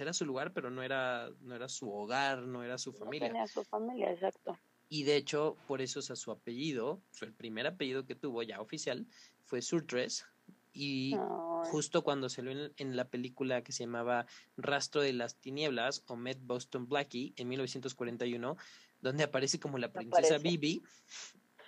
[0.00, 3.28] era su lugar, pero no era, no era su hogar, no era su familia.
[3.28, 4.58] No tenía su familia, exacto.
[4.88, 8.42] Y de hecho, por eso, o sea, su apellido, fue el primer apellido que tuvo
[8.42, 9.06] ya oficial,
[9.44, 10.26] fue Surtres,
[10.72, 11.16] y
[11.64, 16.38] justo cuando salió en, la película que se llamaba Rastro de las Tinieblas o Met
[16.42, 18.56] Boston Blackie en 1941,
[19.00, 20.82] donde aparece como la princesa Bibi,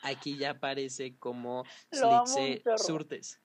[0.02, 3.40] aquí ya aparece como Slitze Surtes.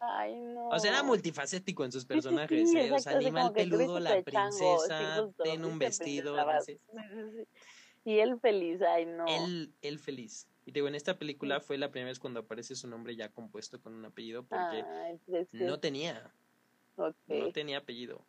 [0.00, 0.68] Ay, no.
[0.68, 2.74] O sea, era multifacético en sus personajes.
[2.74, 2.90] ¿eh?
[2.90, 6.36] o sea, animal peludo, la princesa, en un vestido.
[8.04, 9.26] Y él feliz, ay, no.
[9.28, 10.48] Él, él feliz.
[10.66, 13.80] Y digo, en esta película fue la primera vez cuando aparece su nombre ya compuesto
[13.80, 14.84] con un apellido porque
[15.52, 16.32] no tenía.
[16.96, 18.24] No tenía apellido.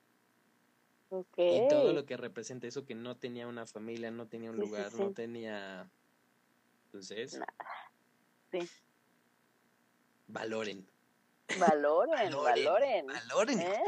[1.38, 4.94] Y todo lo que representa eso que no tenía una familia, no tenía un lugar,
[4.94, 5.90] no tenía...
[6.86, 7.40] Entonces...
[8.52, 8.70] Sí.
[10.28, 10.88] Valoren.
[11.60, 13.08] Valoren, valoren.
[13.08, 13.62] Valoren.
[13.62, 13.84] ¿eh?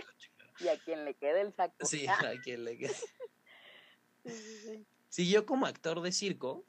[0.60, 1.86] Y a quien le quede el saco.
[1.86, 2.96] Sí, a quien le quede.
[5.10, 6.66] Siguió como actor de circo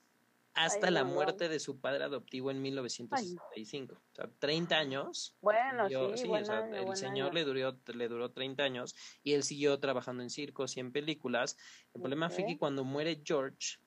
[0.56, 3.94] hasta la muerte de su padre adoptivo en 1965.
[3.94, 5.36] O sea, 30 años.
[5.42, 9.78] Bueno, sí, o sea, el señor le duró, le duró 30 años y él siguió
[9.78, 11.58] trabajando en circos y en películas.
[11.94, 13.78] El problema fue que cuando muere George,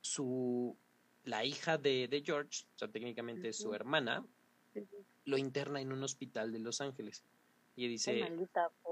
[0.00, 0.76] su,
[1.24, 4.26] la hija de, de George, o sea, técnicamente su hermana,
[5.26, 7.22] lo interna en un hospital de Los Ángeles.
[7.76, 8.18] Y dice,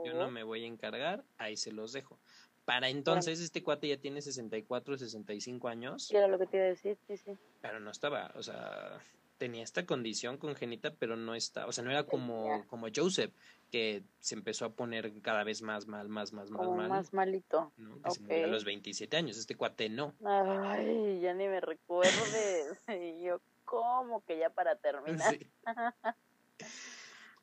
[0.04, 2.18] yo no me voy a encargar, ahí se los dejo.
[2.64, 6.10] Para entonces, este cuate ya tiene 64, 65 años.
[6.12, 7.36] Y era lo que te iba a decir, sí, sí.
[7.60, 9.00] Pero no estaba, o sea,
[9.42, 13.32] tenía esta condición congénita, pero no está, o sea, no era como, como Joseph,
[13.72, 16.88] que se empezó a poner cada vez más mal, más, más, más mal.
[16.88, 17.72] Más malito.
[17.76, 18.00] ¿no?
[18.02, 20.14] Que se murió a los 27 años, este cuate no.
[20.24, 22.78] Ay, ya ni me recuerdes.
[22.88, 25.36] y yo, ¿cómo que ya para terminar?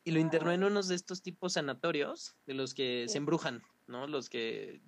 [0.10, 4.08] y lo internó en unos de estos tipos sanatorios, de los que se embrujan, ¿no?
[4.08, 4.82] Los que,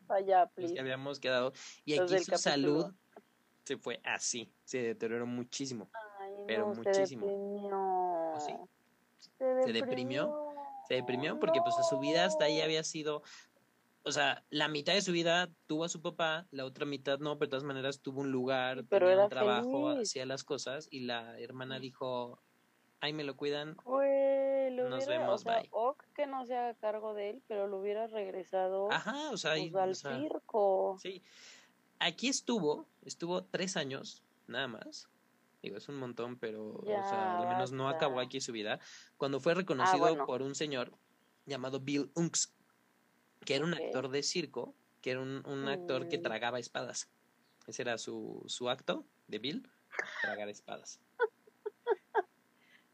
[0.55, 1.53] los que habíamos quedado.
[1.85, 2.91] Y aquí su salud
[3.63, 5.91] se fue así, se deterioró muchísimo.
[6.47, 7.71] pero muchísimo.
[7.71, 9.63] ¿Ah, se deprimió.
[9.63, 10.49] Se, deprimió.
[10.87, 13.21] Se deprimió porque pues su vida hasta ahí había sido
[14.03, 17.37] o sea, la mitad de su vida tuvo a su papá, la otra mitad no,
[17.37, 21.01] pero de todas maneras tuvo un lugar, pero tenía un trabajo, hacía las cosas y
[21.01, 22.41] la hermana dijo,
[23.01, 23.75] ay, me lo cuidan,
[24.89, 25.69] nos vemos, bye.
[26.15, 29.75] Que no se haga cargo de él, pero lo hubiera regresado Ajá, o sea, pues,
[29.75, 30.97] al circo.
[31.01, 31.21] Sí,
[31.99, 35.07] aquí estuvo, estuvo tres años, nada más.
[35.61, 38.79] Digo, es un montón, pero, o sea, al menos no acabó aquí su vida.
[39.17, 40.91] Cuando fue reconocido ah, por un señor
[41.45, 42.55] llamado Bill Unks,
[43.45, 46.23] que era un actor de circo, que era un, un actor que mm.
[46.23, 47.09] tragaba espadas.
[47.67, 49.69] Ese era su, su acto de Bill,
[50.23, 50.99] tragar espadas.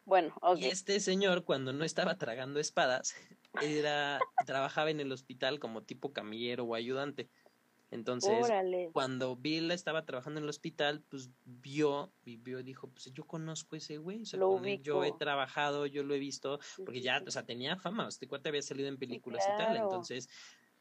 [0.08, 3.14] Bueno, Y este señor, cuando no estaba tragando espadas,
[3.62, 7.30] era, trabajaba en el hospital como tipo camillero o ayudante.
[7.92, 8.48] Entonces,
[8.94, 13.76] cuando Bill estaba trabajando en el hospital, pues vio, vio y dijo, pues yo conozco
[13.76, 14.24] a ese güey,
[14.82, 18.50] yo he trabajado, yo lo he visto, porque ya, o sea, tenía fama, este cuate
[18.50, 20.30] había salido en películas y tal, entonces,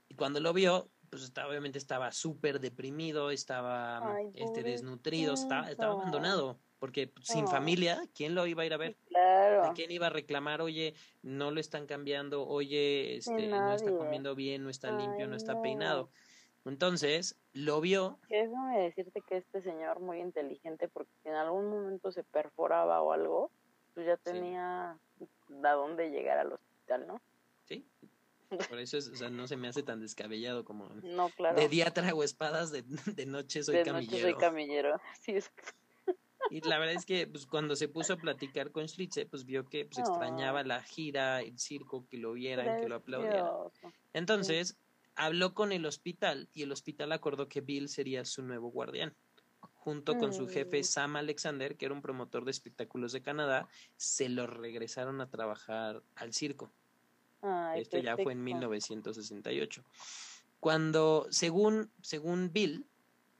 [0.08, 5.92] y cuando lo vio, pues estaba, obviamente estaba súper deprimido, estaba este desnutrido, estaba, estaba
[5.92, 8.96] abandonado, porque sin familia, ¿quién lo iba a ir a ver?
[9.08, 9.72] Claro.
[9.74, 14.62] ¿Quién iba a reclamar, oye, no lo están cambiando, oye, este, no está comiendo bien,
[14.62, 16.10] no está limpio, no está peinado?
[16.64, 18.18] Entonces, lo vio.
[18.28, 23.12] Déjame decirte que este señor muy inteligente, porque si en algún momento se perforaba o
[23.12, 23.50] algo,
[23.94, 24.98] pues ya tenía
[25.62, 27.20] a dónde llegar al hospital, ¿no?
[27.64, 27.86] Sí.
[28.68, 31.58] Por eso es, o sea, no se me hace tan descabellado como no, claro.
[31.58, 34.12] de día trago espadas, de, de noche soy de camillero.
[34.12, 35.72] Noche soy camillero, sí, exacto.
[36.50, 39.68] Y la verdad es que pues, cuando se puso a platicar con Schlitze, pues vio
[39.68, 43.46] que pues, extrañaba la gira, el circo, que lo vieran, que lo aplaudieran.
[44.12, 44.76] Entonces,
[45.16, 49.14] habló con el hospital y el hospital acordó que Bill sería su nuevo guardián.
[49.74, 50.84] Junto con su jefe mm.
[50.84, 56.02] Sam Alexander, que era un promotor de espectáculos de Canadá, se lo regresaron a trabajar
[56.16, 56.72] al circo.
[57.76, 59.84] Esto ya fue en 1968.
[60.58, 62.84] Cuando, según, según Bill,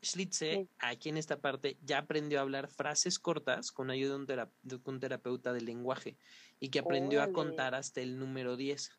[0.03, 5.01] Schlitze, aquí en esta parte, ya aprendió a hablar frases cortas con ayuda de un,
[5.01, 6.17] terapeuta de lenguaje
[6.61, 8.93] y que aprendió a contar hasta el número 10.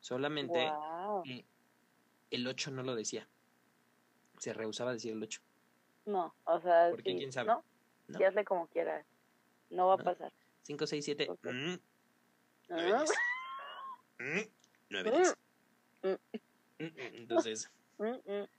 [0.00, 0.70] Solamente
[2.30, 3.28] el 8 no lo decía.
[4.38, 5.40] Se rehusaba a decir el 8.
[6.06, 6.88] No, o sea.
[6.90, 7.48] Porque quién sabe.
[7.48, 7.64] No,
[8.08, 8.26] ¿No?
[8.26, 9.04] hazle como quieras.
[9.70, 10.32] No va a pasar.
[10.62, 11.28] 5, 6, 7.
[11.42, 11.80] 9,
[12.68, 14.50] 10.
[14.90, 16.18] 9, 10.
[16.78, 17.70] Entonces.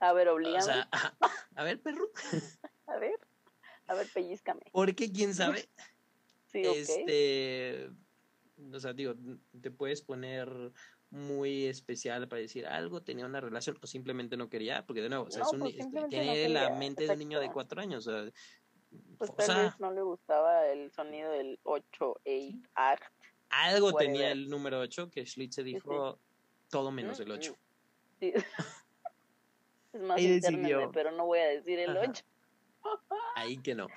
[0.00, 0.58] A ver, oblígame.
[0.58, 0.88] O sea,
[1.56, 2.08] a, ver, perro.
[2.86, 3.18] a ver.
[3.86, 4.62] A ver, pellizcame.
[4.72, 5.10] ¿Por qué?
[5.10, 5.68] ¿Quién sabe?
[6.50, 7.90] Sí, este.
[8.72, 9.14] O sea, digo,
[9.60, 10.72] te puedes poner
[11.10, 15.24] muy especial para decir algo, tenía una relación o simplemente no quería, porque de nuevo,
[15.24, 15.76] o sea, es un, pues
[16.08, 18.06] tiene la mente de un niño de cuatro años.
[18.06, 18.32] O sea,
[19.18, 23.02] pues tal vez no le gustaba el sonido del 8, 8, art.
[23.50, 26.18] Algo tenía el número 8 que Schlitz dijo
[26.70, 27.54] todo menos el 8.
[28.20, 28.32] Sí.
[29.92, 32.24] es más internet, pero no voy a decir el 8.
[33.36, 33.88] Ahí que no.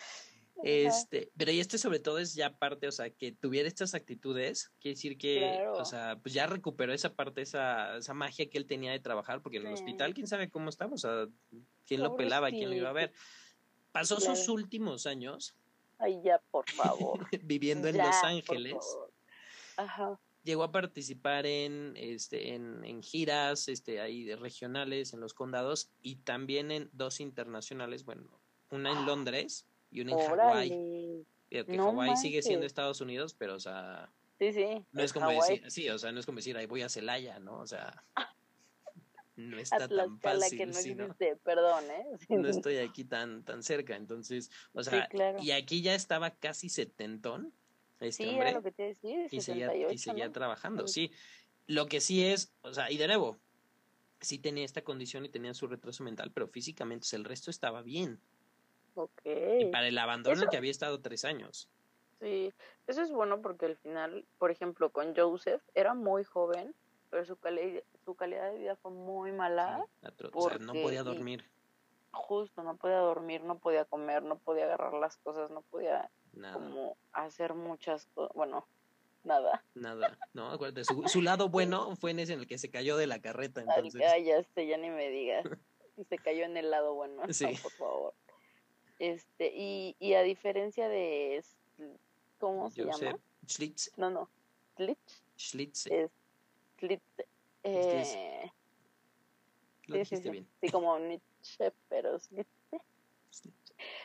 [0.63, 4.71] Este, pero y esto sobre todo es ya parte, o sea, que tuviera estas actitudes,
[4.79, 8.67] quiere decir que, o sea, pues ya recuperó esa parte, esa, esa magia que él
[8.67, 11.27] tenía de trabajar, porque en el hospital, quién sabe cómo estaba, o sea,
[11.87, 13.11] quién lo pelaba, quién lo iba a ver.
[13.91, 15.55] Pasó sus últimos años.
[15.97, 17.27] Ay, ya, por favor.
[17.43, 18.75] viviendo en Los Ángeles.
[19.77, 20.19] Ajá.
[20.43, 26.15] Llegó a participar en, este, en, en giras, este, ahí regionales en los condados y
[26.15, 31.25] también en dos internacionales, bueno, una en Londres y una en Hawái.
[31.49, 34.09] Que Hawái sigue siendo Estados Unidos, pero o sea.
[34.39, 34.85] Sí, sí.
[34.91, 37.39] No es como decir, sí, o sea, no es como decir, ahí voy a Celaya,
[37.39, 37.59] ¿no?
[37.59, 38.03] O sea.
[39.37, 40.57] No está tan fácil.
[40.57, 42.05] Que no existe, perdón, ¿eh?
[42.29, 45.09] No estoy aquí tan, tan cerca, entonces, o sea,
[45.41, 47.53] y aquí ya estaba casi setentón.
[48.01, 51.11] Este sí, hombre, era lo que te decía, y seguía, y seguía trabajando, sí.
[51.67, 53.37] Lo que sí es, o sea, y de nuevo,
[54.19, 57.51] sí tenía esta condición y tenía su retraso mental, pero físicamente, o sea, el resto
[57.51, 58.19] estaba bien.
[58.95, 59.63] Okay.
[59.63, 61.69] Y para el abandono que había estado tres años.
[62.19, 62.53] Sí,
[62.87, 66.75] eso es bueno porque al final, por ejemplo, con Joseph era muy joven,
[67.09, 69.85] pero su, cali su calidad de vida fue muy mala.
[70.33, 71.45] o sea, no podía dormir.
[72.11, 76.11] Justo, no podía dormir, no podía comer, no podía agarrar las cosas, no podía
[76.53, 78.65] como hacer muchas cosas, bueno,
[79.23, 79.63] nada.
[79.75, 83.07] Nada, no, acuérdate, su, lado bueno fue en ese en el que se cayó de
[83.07, 84.01] la carreta, entonces.
[84.01, 85.45] Ay, ya, este, ya ni me digas,
[86.09, 87.45] se cayó en el lado bueno, sí.
[87.63, 88.13] por favor.
[88.99, 91.43] Este, y, y a diferencia de,
[92.39, 93.17] ¿cómo se llama?
[93.47, 93.91] Schlitz.
[93.97, 94.29] No, no,
[94.75, 95.23] Schlitz.
[95.37, 95.87] Schlitz.
[95.87, 96.11] Es,
[96.77, 97.01] Schlitz.
[97.63, 98.51] Eh,
[99.87, 100.47] Lo dijiste bien.
[100.61, 102.47] Sí, como Nietzsche, pero Schlitz.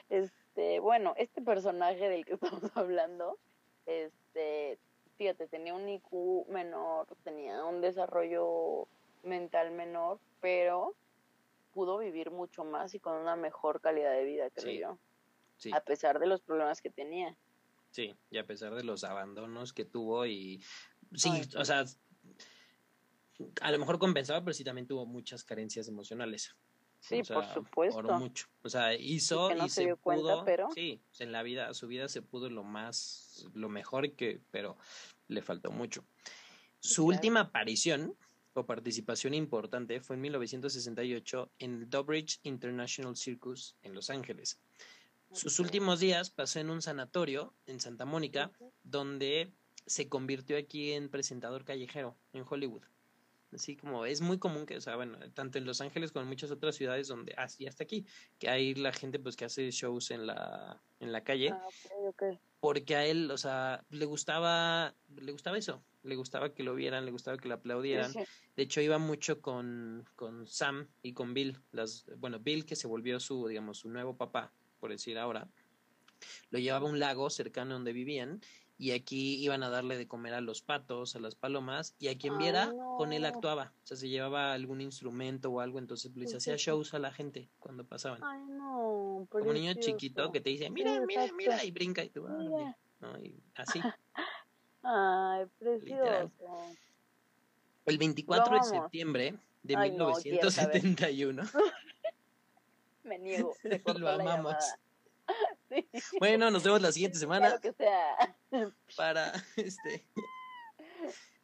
[0.08, 0.45] Este,
[0.80, 3.38] bueno, este personaje del que estamos hablando,
[3.86, 4.78] este,
[5.16, 8.88] fíjate, tenía un IQ menor, tenía un desarrollo
[9.22, 10.94] mental menor, pero
[11.72, 14.98] pudo vivir mucho más y con una mejor calidad de vida, creo
[15.60, 15.74] yo.
[15.74, 17.36] A pesar de los problemas que tenía.
[17.90, 20.62] Sí, y a pesar de los abandonos que tuvo y
[21.14, 21.84] sí, o sea,
[23.60, 26.56] a lo mejor compensaba, pero sí también tuvo muchas carencias emocionales.
[27.00, 28.02] Sí, por supuesto.
[28.18, 28.46] Mucho.
[28.62, 30.44] O sea, hizo y, se, pudo.
[30.44, 30.68] pero...
[30.74, 34.76] Sí, en la vida, su vida se pudo lo más, lo mejor que, pero
[35.28, 36.04] le faltó mucho.
[36.80, 38.16] Su última aparición
[38.54, 44.58] o participación importante fue en 1968 en el Dobridge International Circus en Los Ángeles.
[45.32, 49.52] Sus últimos días pasó en un sanatorio en Santa Mónica, donde
[49.84, 52.82] se convirtió aquí en presentador callejero en Hollywood.
[53.52, 56.28] Así como es muy común que, o sea, bueno, tanto en Los Ángeles como en
[56.28, 58.04] muchas otras ciudades donde, así hasta aquí,
[58.38, 61.50] que hay la gente pues que hace shows en la, en la calle.
[61.52, 61.66] Ah,
[62.08, 66.74] okay, Porque a él, o sea, le gustaba, le gustaba eso, le gustaba que lo
[66.74, 68.12] vieran, le gustaba que lo aplaudieran.
[68.12, 72.88] De hecho, iba mucho con, con Sam y con Bill, las, bueno, Bill que se
[72.88, 75.48] volvió su, digamos, su nuevo papá, por decir ahora,
[76.50, 78.40] lo llevaba a un lago cercano donde vivían
[78.78, 82.18] y aquí iban a darle de comer a los patos, a las palomas, y a
[82.18, 83.72] quien viera, con él actuaba.
[83.84, 87.48] O sea, se llevaba algún instrumento o algo, entonces les hacía shows a la gente
[87.58, 88.22] cuando pasaban.
[88.22, 89.26] Ay, no.
[89.30, 92.76] Como un niño chiquito que te dice, mira, mira, mira, y brinca, y tú, ah,
[93.00, 93.18] ¿no?
[93.18, 93.80] y así.
[94.82, 96.30] Ay, precioso.
[97.86, 101.42] El 24 de septiembre de 1971.
[103.04, 103.54] Me niego.
[103.98, 104.56] Lo amamos.
[106.18, 107.58] Bueno, nos vemos la siguiente semana.
[107.60, 108.36] que sea.
[108.96, 110.06] Para este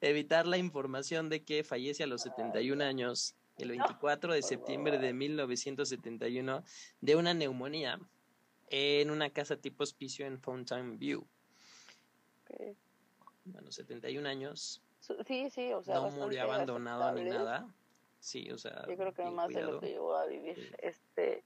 [0.00, 5.12] evitar la información de que fallece a los 71 años el 24 de septiembre de
[5.12, 6.64] 1971
[7.00, 8.00] de una neumonía
[8.68, 11.26] en una casa tipo hospicio en Fountain View.
[13.44, 14.82] Bueno, 71 años.
[15.26, 17.72] Sí, sí, o sea, no murió abandonado ni nada.
[18.18, 20.74] Sí, o sea, yo creo que más de lo que llevó a vivir.
[20.78, 21.42] Este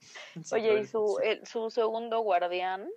[0.52, 2.88] Oye, ¿y su, su segundo guardián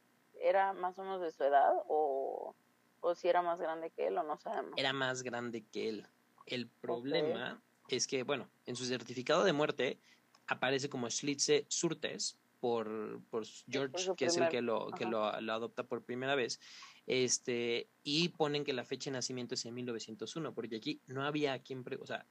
[0.42, 2.56] era más o menos de su edad o,
[3.02, 4.74] o si era más grande que él o no sabemos?
[4.78, 6.08] Era más grande que él.
[6.46, 10.00] El problema es que, bueno, en su certificado de muerte
[10.48, 15.84] aparece como Schlitze Surtes por, por George, que es el que, lo, que lo, adopta
[15.84, 16.60] por primera vez.
[17.06, 21.58] Este, y ponen que la fecha de nacimiento es en 1901, porque aquí no había
[21.60, 22.26] quien, o sea,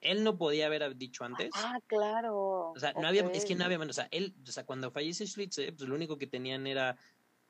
[0.00, 1.50] él no podía haber dicho antes.
[1.54, 2.70] Ah, claro.
[2.70, 5.26] O sea, no había, es que no había, o sea, él, o sea, cuando fallece
[5.26, 6.96] Schlitze, pues lo único que tenían era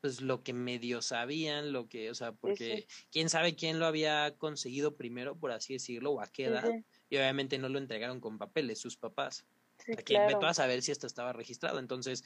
[0.01, 4.33] pues lo que medio sabían, lo que, o sea, porque quién sabe quién lo había
[4.37, 6.69] conseguido primero, por así decirlo, o a qué edad,
[7.09, 9.45] y obviamente no lo entregaron con papeles sus papás.
[9.91, 10.45] A quién claro.
[10.45, 11.79] a saber si esto estaba registrado.
[11.79, 12.23] Entonces,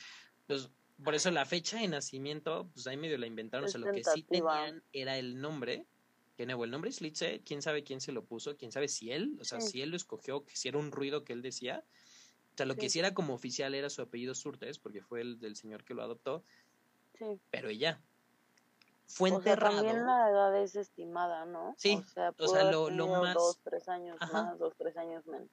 [0.47, 0.69] pues
[1.03, 4.03] por eso la fecha de nacimiento, pues ahí medio la inventaron, o sea, lo que
[4.03, 5.85] sí tenían era el nombre
[6.35, 9.11] que nuevo el nombre es Litze, quién sabe quién se lo puso, quién sabe si
[9.11, 11.83] él, o sea, si él lo escogió, que si era un ruido que él decía.
[12.53, 15.39] O sea, lo que sí era como oficial era su apellido Surtes, porque fue el
[15.39, 16.43] del señor que lo adoptó.
[17.17, 17.39] Sí.
[17.49, 18.01] Pero ella
[19.05, 19.73] fue o enterrado.
[19.73, 21.75] Sea, también la edad es estimada, ¿no?
[21.77, 21.95] Sí.
[21.95, 23.35] O sea, o sea lo, lo, más.
[23.35, 25.49] Dos, tres años más, dos, tres años menos.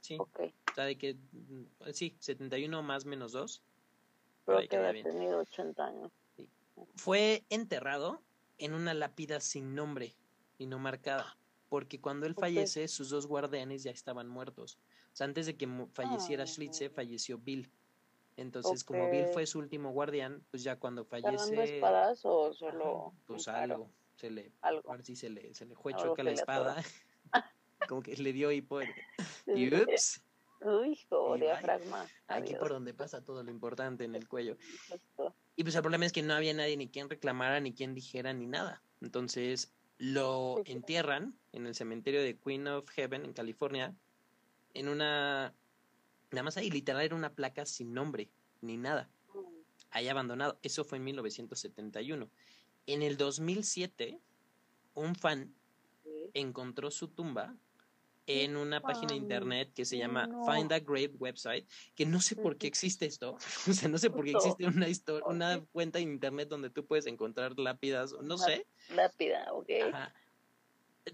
[0.00, 0.16] Sí.
[0.18, 0.28] O
[0.74, 1.14] sea, de que.
[1.14, 3.62] Mm, sí, 71 más menos 2.
[4.44, 6.12] Creo que había tenido 80 años.
[6.36, 6.48] Sí.
[6.96, 8.22] Fue enterrado
[8.58, 10.14] en una lápida sin nombre
[10.58, 11.36] y no marcada,
[11.68, 14.78] porque cuando él fallece, sus dos guardianes ya estaban muertos.
[15.12, 17.70] O sea, antes de que falleciera Schlitze, falleció Bill.
[18.36, 21.76] Entonces, como Bill fue su último guardián, pues ya cuando fallece...
[21.76, 23.12] espadas o solo...?
[23.26, 24.52] pues algo, se le...
[24.60, 24.90] Algo.
[24.92, 26.76] A ver si se le, se le fue choca la espada.
[27.88, 28.80] como que le dio hipo.
[29.46, 30.22] Y ups...
[30.60, 32.06] Uy, hijo, diafragma.
[32.26, 34.56] Aquí por donde pasa todo lo importante en el cuello.
[35.58, 38.32] Y pues el problema es que no había nadie ni quien reclamara, ni quien dijera,
[38.32, 38.80] ni nada.
[39.00, 43.92] Entonces lo entierran en el cementerio de Queen of Heaven en California,
[44.72, 45.52] en una...
[46.30, 48.30] Nada más ahí, literal, era una placa sin nombre,
[48.60, 49.10] ni nada.
[49.90, 50.60] Ahí abandonado.
[50.62, 52.30] Eso fue en 1971.
[52.86, 54.20] En el 2007,
[54.94, 55.52] un fan
[56.34, 57.56] encontró su tumba
[58.28, 62.36] en una página de internet que se llama Find a Great Website, que no sé
[62.36, 65.98] por qué existe esto, o sea, no sé por qué existe una historia, una cuenta
[65.98, 68.66] en internet donde tú puedes encontrar lápidas, no sé.
[68.94, 69.70] Lápida, ok.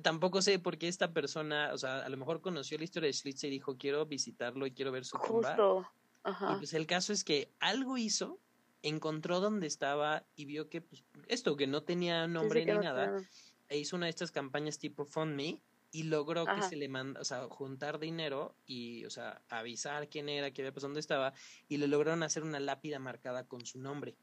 [0.03, 3.12] Tampoco sé por qué esta persona, o sea, a lo mejor conoció la historia de
[3.12, 5.51] Schlitz y dijo, quiero visitarlo y quiero ver su tumba.
[5.51, 5.89] Justo.
[6.25, 6.55] Ajá.
[6.55, 8.41] Y pues el caso es que algo hizo,
[8.83, 13.23] encontró dónde estaba y vio que, pues, esto, que no tenía nombre ni nada,
[13.69, 15.61] e hizo una de estas campañas tipo Fund Me,
[15.95, 20.29] y logró que se le manda, o sea, juntar dinero y, o sea, avisar quién
[20.29, 21.33] era, qué había pasado, dónde estaba,
[21.69, 24.17] y le lograron hacer una lápida marcada con su nombre.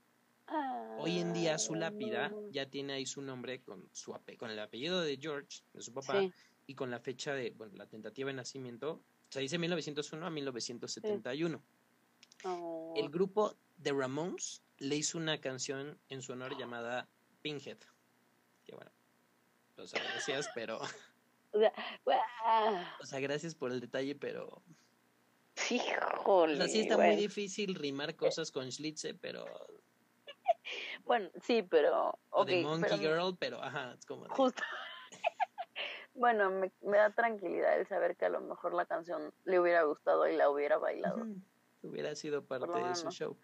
[1.00, 2.40] Hoy en día su lápida ah.
[2.52, 6.22] ya tiene ahí su nombre con su con el apellido de George, de su papá,
[6.68, 10.30] y con la fecha de, bueno, la tentativa de nacimiento, o sea, dice 1901 a
[10.30, 11.64] 1971.
[12.98, 17.08] El grupo The Ramones le hizo una canción en su honor llamada
[17.42, 17.78] Pinhead.
[18.66, 18.92] Que bueno,
[19.78, 20.82] o sea, gracias, pero
[21.54, 24.62] O sea, gracias por el detalle, pero.
[25.70, 26.54] Híjole.
[26.54, 29.46] O sea, sí está muy difícil rimar cosas con Schlitze, pero.
[31.04, 32.18] Bueno, sí, pero.
[32.30, 34.28] o de Monkey Girl, pero ajá, es como.
[34.30, 34.64] Justo.
[36.14, 40.28] bueno, me, da tranquilidad el saber que a lo mejor la canción le hubiera gustado
[40.28, 41.26] y la hubiera bailado.
[41.82, 43.38] Hubiera sido parte de su show.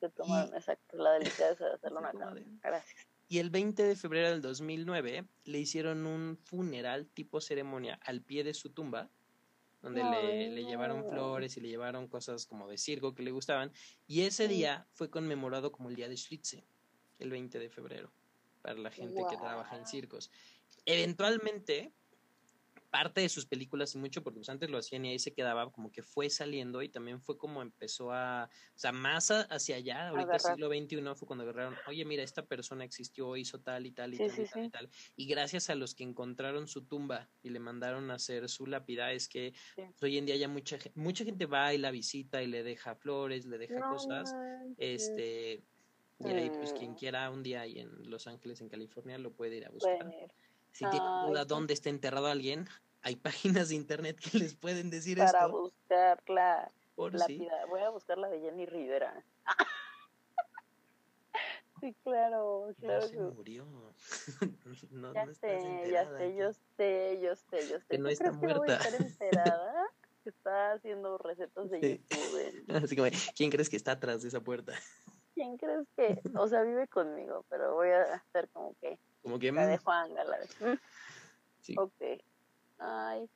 [0.00, 2.60] Se tomaron, exacto, la delicadeza de hacerlo una canción.
[2.62, 3.15] Gracias.
[3.28, 8.44] Y el 20 de febrero del 2009 le hicieron un funeral tipo ceremonia al pie
[8.44, 9.10] de su tumba,
[9.82, 13.72] donde le, llevaron flores y le llevaron cosas como de circo que le gustaban.
[14.06, 16.64] Y ese día fue conmemorado como el día de Schlitze,
[17.18, 18.12] el 20 de febrero,
[18.62, 20.30] para la gente que trabaja en circos.
[20.84, 21.92] Eventualmente,
[22.96, 25.70] parte de sus películas y mucho porque pues, antes lo hacían y ahí se quedaba
[25.70, 30.08] como que fue saliendo y también fue como empezó a, o sea, más hacia allá,
[30.08, 34.14] ahorita siglo XXI fue cuando agarraron, oye, mira, esta persona existió, hizo tal y tal
[34.14, 34.90] y tal y tal y tal.
[35.14, 39.12] Y gracias a los que encontraron su tumba y le mandaron a hacer su lápida,
[39.12, 42.46] es que pues, hoy en día ya mucha, mucha gente va y la visita y
[42.46, 44.34] le deja flores, le deja cosas,
[44.78, 45.62] este...
[46.18, 46.96] Y ahí, pues, quien mm.
[46.96, 50.10] quiera un día ahí en Los Ángeles, en California, lo puede ir a buscar.
[50.72, 52.66] Si tiene duda dónde está enterrado alguien,
[53.06, 55.30] hay páginas de internet que les pueden decir esto.
[55.30, 59.24] Para buscar la, Voy a buscar la de Jenny Rivera.
[61.80, 63.02] sí, claro, claro.
[63.02, 63.64] No se murió.
[64.90, 67.86] no, ya sé, ya sé, yo sé, yo sé, yo sé.
[67.88, 68.54] Que no está muerta.
[68.54, 69.86] Que voy a estar enterada?
[70.24, 72.64] que está haciendo recetas de YouTube.
[72.84, 74.72] Así como, ¿quién crees que está atrás de esa puerta?
[75.36, 78.98] ¿Quién crees que, o sea, vive conmigo, pero voy a hacer como que...
[79.22, 79.52] Como que...
[79.52, 79.80] La de mm.
[79.80, 80.78] Juan, la de...
[81.60, 81.76] Sí.
[81.78, 82.02] Ok.
[82.78, 83.28] Ay.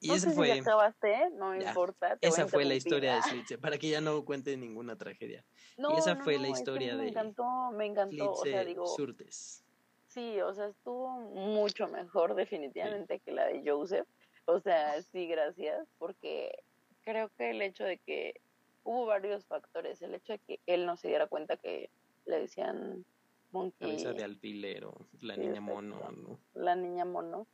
[0.00, 0.52] Y esa fue.
[0.52, 2.18] Si acabaste, no importa.
[2.20, 5.44] esa fue la historia de Slitze, para que ya no cuente ninguna tragedia.
[5.76, 7.02] y esa fue la historia de.
[7.02, 8.32] Me encantó, me encantó.
[8.32, 8.86] o sea, digo.
[8.86, 9.64] Surtes.
[10.06, 14.06] Sí, o sea, estuvo mucho mejor, definitivamente, que la de Joseph.
[14.46, 16.62] O sea, sí, gracias, porque
[17.02, 18.40] creo que el hecho de que
[18.88, 20.00] hubo varios factores.
[20.02, 21.90] El hecho de que él no se diera cuenta que
[22.24, 23.04] le decían
[23.52, 23.88] monkey.
[23.88, 26.38] Cabeza de alfilero, la niña mono, ¿no?
[26.54, 27.46] La niña mono.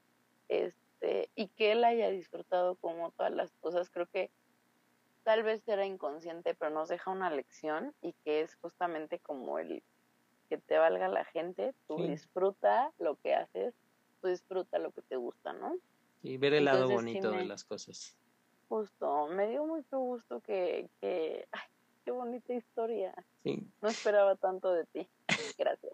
[0.48, 4.30] Es, este, y que él haya disfrutado como todas las cosas, creo que
[5.22, 9.82] tal vez era inconsciente, pero nos deja una lección y que es justamente como el
[10.48, 13.74] que te valga la gente, tú disfruta lo que haces,
[14.20, 15.76] tú disfruta lo que te gusta, ¿no?
[16.22, 18.16] Y ver el lado bonito de las cosas.
[18.68, 21.68] Justo, me dio mucho gusto que, que ay,
[22.04, 23.14] qué bonita historia.
[23.80, 25.08] No esperaba tanto de ti.
[25.58, 25.92] Gracias.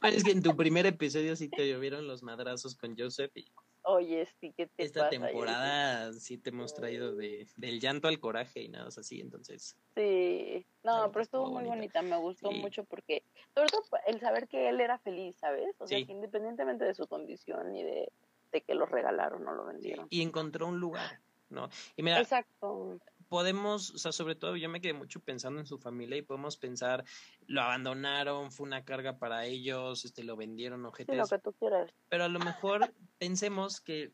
[0.00, 3.46] Bueno, es que en tu primer episodio sí te llovieron los madrazos con Joseph y
[3.86, 8.62] Oye, sí, que te Esta temporada sí te hemos traído de, del llanto al coraje
[8.62, 9.76] y nada así, entonces.
[9.94, 12.00] Sí, no, pero estuvo muy bonita.
[12.00, 13.24] me gustó mucho porque,
[13.54, 15.74] sobre todo el saber que él era feliz, ¿sabes?
[15.78, 18.12] O sea, que independientemente de su condición y de,
[18.52, 20.06] de que lo regalaron o lo vendieron.
[20.08, 21.20] Y encontró un lugar,
[21.50, 21.68] ¿no?
[21.96, 25.78] Y mira, Exacto podemos, o sea, sobre todo yo me quedé mucho pensando en su
[25.78, 27.04] familia y podemos pensar,
[27.46, 31.16] lo abandonaron, fue una carga para ellos, este, lo vendieron, objetos.
[31.16, 31.90] lo que tú quieras.
[32.08, 34.12] Pero a lo mejor pensemos que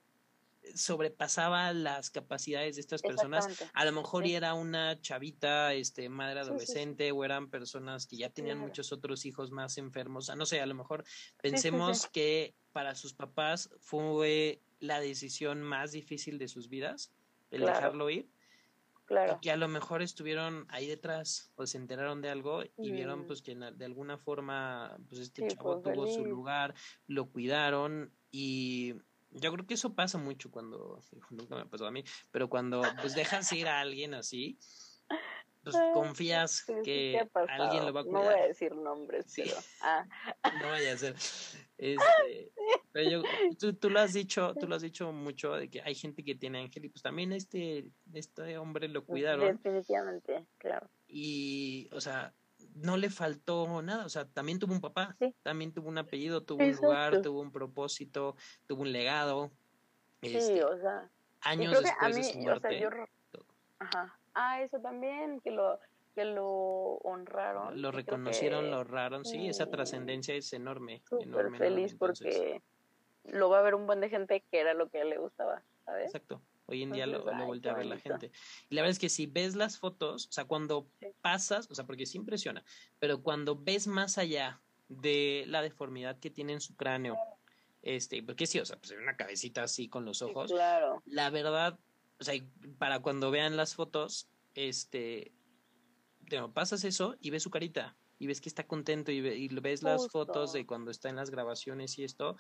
[0.74, 3.48] sobrepasaba las capacidades de estas personas.
[3.72, 8.58] A lo mejor era una chavita, este, madre adolescente, o eran personas que ya tenían
[8.58, 10.24] muchos otros hijos más enfermos.
[10.24, 11.04] O sea, no sé, a lo mejor
[11.42, 17.12] pensemos que para sus papás fue la decisión más difícil de sus vidas,
[17.50, 18.28] el dejarlo ir.
[19.10, 19.40] Claro.
[19.42, 23.42] que a lo mejor estuvieron ahí detrás o se enteraron de algo y vieron pues
[23.42, 26.76] que de alguna forma pues este chavo tuvo su lugar,
[27.08, 28.94] lo cuidaron y
[29.32, 31.00] yo creo que eso pasa mucho cuando,
[31.30, 34.60] nunca me pasó a mí, pero cuando pues dejas ir a alguien así,
[35.64, 38.22] pues confías que alguien lo va a cuidar.
[38.22, 39.56] No voy a decir nombres, pero...
[39.82, 40.06] Ah.
[40.62, 41.16] no vaya a ser.
[41.82, 42.52] Este,
[42.92, 43.22] Pero
[43.58, 46.34] tú, tú, lo has dicho, tú lo has dicho mucho de que hay gente que
[46.34, 49.56] tiene ángel y pues también este, este hombre lo cuidaron.
[49.56, 50.88] Definitivamente, claro.
[51.06, 52.32] Y, o sea,
[52.74, 56.64] no le faltó nada, o sea, también tuvo un papá, también tuvo un apellido, tuvo
[56.64, 58.36] un lugar, tuvo un propósito,
[58.66, 59.50] tuvo un legado.
[60.22, 61.08] Sí, este, o sea,
[61.42, 62.88] años después de su muerte.
[63.78, 64.18] Ajá.
[64.34, 65.78] Ah, eso también, que lo
[66.14, 67.80] que lo honraron.
[67.80, 71.02] Lo reconocieron, lo honraron, sí, esa trascendencia es enorme.
[71.08, 72.62] Súper feliz porque
[73.24, 76.06] lo va a ver un buen de gente que era lo que le gustaba, ¿sabes?
[76.06, 76.42] Exacto.
[76.66, 78.30] Hoy en día lo, lo voltea a ver la gente.
[78.68, 80.88] Y la verdad es que si ves las fotos, o sea, cuando
[81.20, 82.64] pasas, o sea, porque sí impresiona,
[83.00, 87.18] pero cuando ves más allá de la deformidad que tiene en su cráneo,
[87.82, 90.52] este, porque sí, o sea, pues una cabecita así con los ojos.
[90.52, 91.02] claro.
[91.06, 91.78] La verdad,
[92.20, 92.40] o sea,
[92.78, 95.32] para cuando vean las fotos, este,
[96.54, 100.52] pasas eso y ves su carita y ves que está contento y, ves las fotos
[100.52, 102.36] de cuando está en las grabaciones y esto.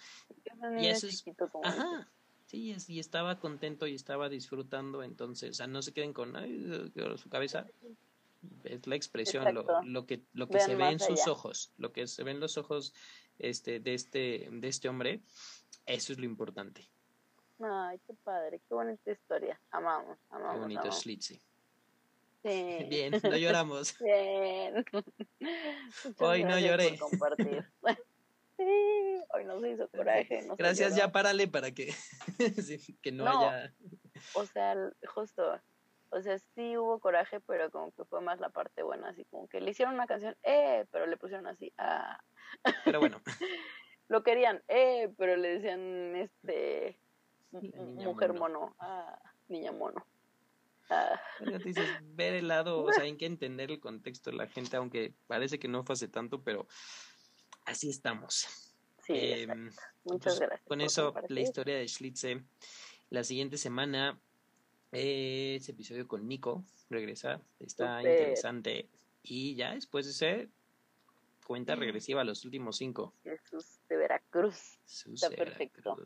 [0.78, 1.24] Y eso es,
[1.64, 2.06] ajá,
[2.44, 6.34] sí, y estaba contento y estaba disfrutando, entonces, o sea, no se queden con
[7.16, 7.66] su cabeza.
[8.64, 12.06] Es la expresión, lo, lo, que, lo que se ve en sus ojos, lo que
[12.06, 12.92] se ve en los ojos
[13.38, 15.22] este, de, este, de este hombre,
[15.86, 16.86] eso es lo importante.
[17.58, 19.58] Ay, qué padre, qué bonita historia.
[19.70, 20.54] Amamos, amamos.
[20.54, 20.92] Qué bonito
[22.42, 23.96] Bien, no lloramos.
[24.00, 24.84] Bien.
[26.18, 26.98] Hoy no lloré.
[26.98, 27.64] compartir.
[28.60, 30.46] Sí, hoy no se hizo coraje.
[30.58, 31.94] Gracias, ya párale para que,
[33.00, 33.72] que no, haya.
[34.34, 34.76] O sea,
[35.14, 35.58] justo,
[36.10, 39.48] o sea, sí hubo coraje, pero como que fue más la parte buena, así como
[39.48, 42.22] que le hicieron una canción, eh, pero le pusieron así, ah.
[42.84, 43.22] Pero bueno.
[44.08, 46.98] Lo querían, eh, pero le decían, este,
[47.52, 49.18] mujer mono, ah,
[49.48, 50.04] niña mono.
[50.90, 51.20] Ah.
[51.64, 55.14] dices, ver el lado, o sea, hay que entender el contexto de la gente, aunque
[55.26, 56.66] parece que no fue hace tanto, pero
[57.64, 58.46] así estamos.
[59.04, 59.70] Sí, em,
[60.04, 60.68] Muchas pues, gracias.
[60.68, 62.42] Con eso, la historia de Schlitze.
[63.10, 64.20] La siguiente semana,
[64.92, 68.88] eh, ese episodio con Nico regresa, está interesante.
[69.22, 70.48] Y ya después de ese,
[71.46, 73.14] cuenta regresiva a los últimos cinco.
[73.24, 74.78] Jesús de Veracruz.
[75.12, 75.96] está perfecto.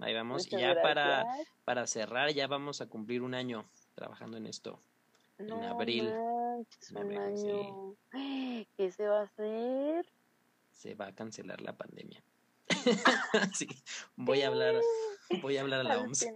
[0.00, 0.46] Ahí vamos.
[0.46, 1.24] y ya para,
[1.64, 4.80] para cerrar, ya vamos a cumplir un año trabajando en esto.
[5.38, 6.14] en abril.
[8.76, 10.06] ¿Qué se va a hacer?
[10.70, 12.22] Se va a cancelar la pandemia.
[13.54, 13.66] sí,
[14.14, 14.76] voy a hablar,
[15.42, 16.28] voy a hablar a la OMS.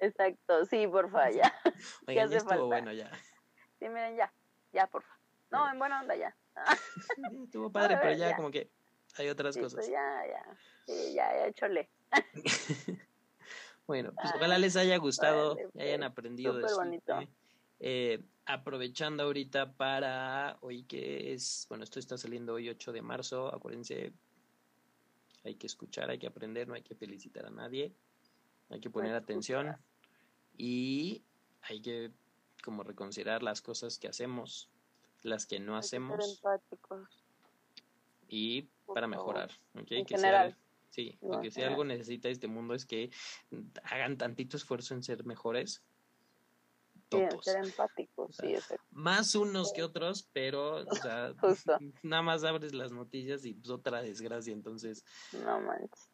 [0.00, 1.54] Exacto, sí, porfa, ya.
[2.06, 3.10] Oigan, ya estuvo bueno ya.
[3.78, 4.30] Sí, miren, ya,
[4.72, 5.18] ya, porfa.
[5.50, 6.36] No, en buena onda ya.
[7.44, 8.70] estuvo padre, pero ya, como que
[9.16, 9.74] hay otras cosas.
[9.74, 11.88] Pues ya, ya, sí, ya, ya, chole.
[13.86, 16.82] Bueno, pues ojalá les haya gustado, hayan aprendido de eso.
[17.78, 23.54] Eh, aprovechando ahorita para hoy que es, bueno, esto está saliendo hoy 8 de marzo,
[23.54, 24.12] acuérdense,
[25.44, 27.92] hay que escuchar, hay que aprender, no hay que felicitar a nadie,
[28.70, 29.76] hay que poner atención
[30.56, 31.22] y
[31.62, 32.10] hay que
[32.64, 34.70] como reconsiderar las cosas que hacemos,
[35.22, 36.42] las que no hacemos
[38.28, 40.04] y para mejorar, ¿okay?
[40.04, 40.56] que general.
[40.96, 43.10] Sí, porque si algo necesita este mundo es que
[43.82, 45.84] hagan tantito esfuerzo en ser mejores.
[47.10, 47.44] Todos.
[47.44, 48.56] ser empáticos, sí,
[48.90, 51.34] Más unos que otros, pero, o sea,
[52.02, 55.04] nada más abres las noticias y pues otra desgracia, entonces.
[55.44, 56.10] No manches.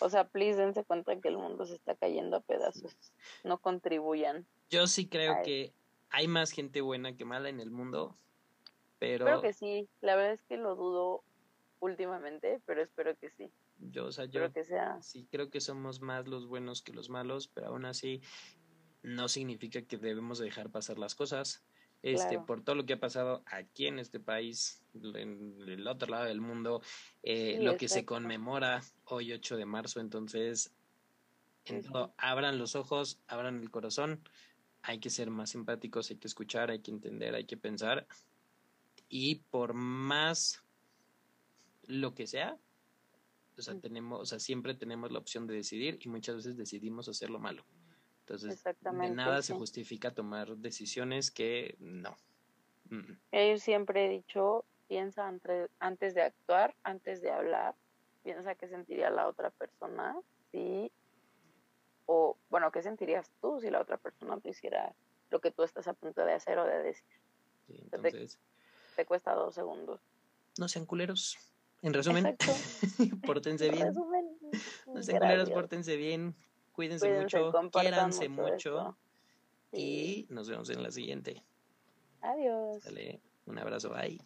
[0.00, 2.94] O sea, please dense cuenta que el mundo se está cayendo a pedazos.
[3.42, 4.46] No contribuyan.
[4.68, 5.72] Yo sí creo que
[6.10, 8.18] hay más gente buena que mala en el mundo,
[8.98, 9.24] pero...
[9.24, 9.88] Creo que sí.
[10.02, 11.24] La verdad es que lo dudo
[11.80, 13.50] últimamente, pero espero que sí.
[13.78, 14.40] Yo, o sea, yo
[15.00, 18.20] sí creo que somos más los buenos que los malos, pero aún así
[19.02, 21.64] no significa que debemos dejar pasar las cosas.
[22.00, 26.26] Este, por todo lo que ha pasado aquí en este país, en el otro lado
[26.26, 26.80] del mundo,
[27.24, 30.72] eh, lo que se conmemora hoy 8 de marzo, entonces,
[32.16, 34.22] abran los ojos, abran el corazón,
[34.82, 38.06] hay que ser más empáticos, hay que escuchar, hay que entender, hay que pensar,
[39.08, 40.62] y por más
[41.82, 42.58] lo que sea,
[43.58, 47.08] o sea, tenemos, o sea, siempre tenemos la opción de decidir y muchas veces decidimos
[47.08, 47.64] hacer lo malo.
[48.20, 52.16] Entonces, de nada se justifica tomar decisiones que no.
[53.32, 55.32] Yo siempre he dicho, piensa
[55.78, 57.74] antes de actuar, antes de hablar,
[58.22, 60.16] piensa qué sentiría la otra persona,
[60.52, 60.90] sí,
[62.06, 64.94] o bueno, qué sentirías tú si la otra persona te hiciera
[65.30, 67.20] lo que tú estás a punto de hacer o de decir.
[67.66, 68.38] Sí, entonces,
[68.96, 70.00] te cuesta dos segundos.
[70.58, 71.38] No sean culeros.
[71.82, 72.36] En resumen,
[73.26, 73.94] pórtense bien.
[74.86, 76.34] no sean culeros, pórtense bien.
[76.72, 78.96] Cuídense, mucho, quiéranse mucho.
[79.72, 81.44] Y nos vemos en la siguiente.
[82.20, 82.82] Adiós.
[82.84, 84.18] Dale, un abrazo, bye.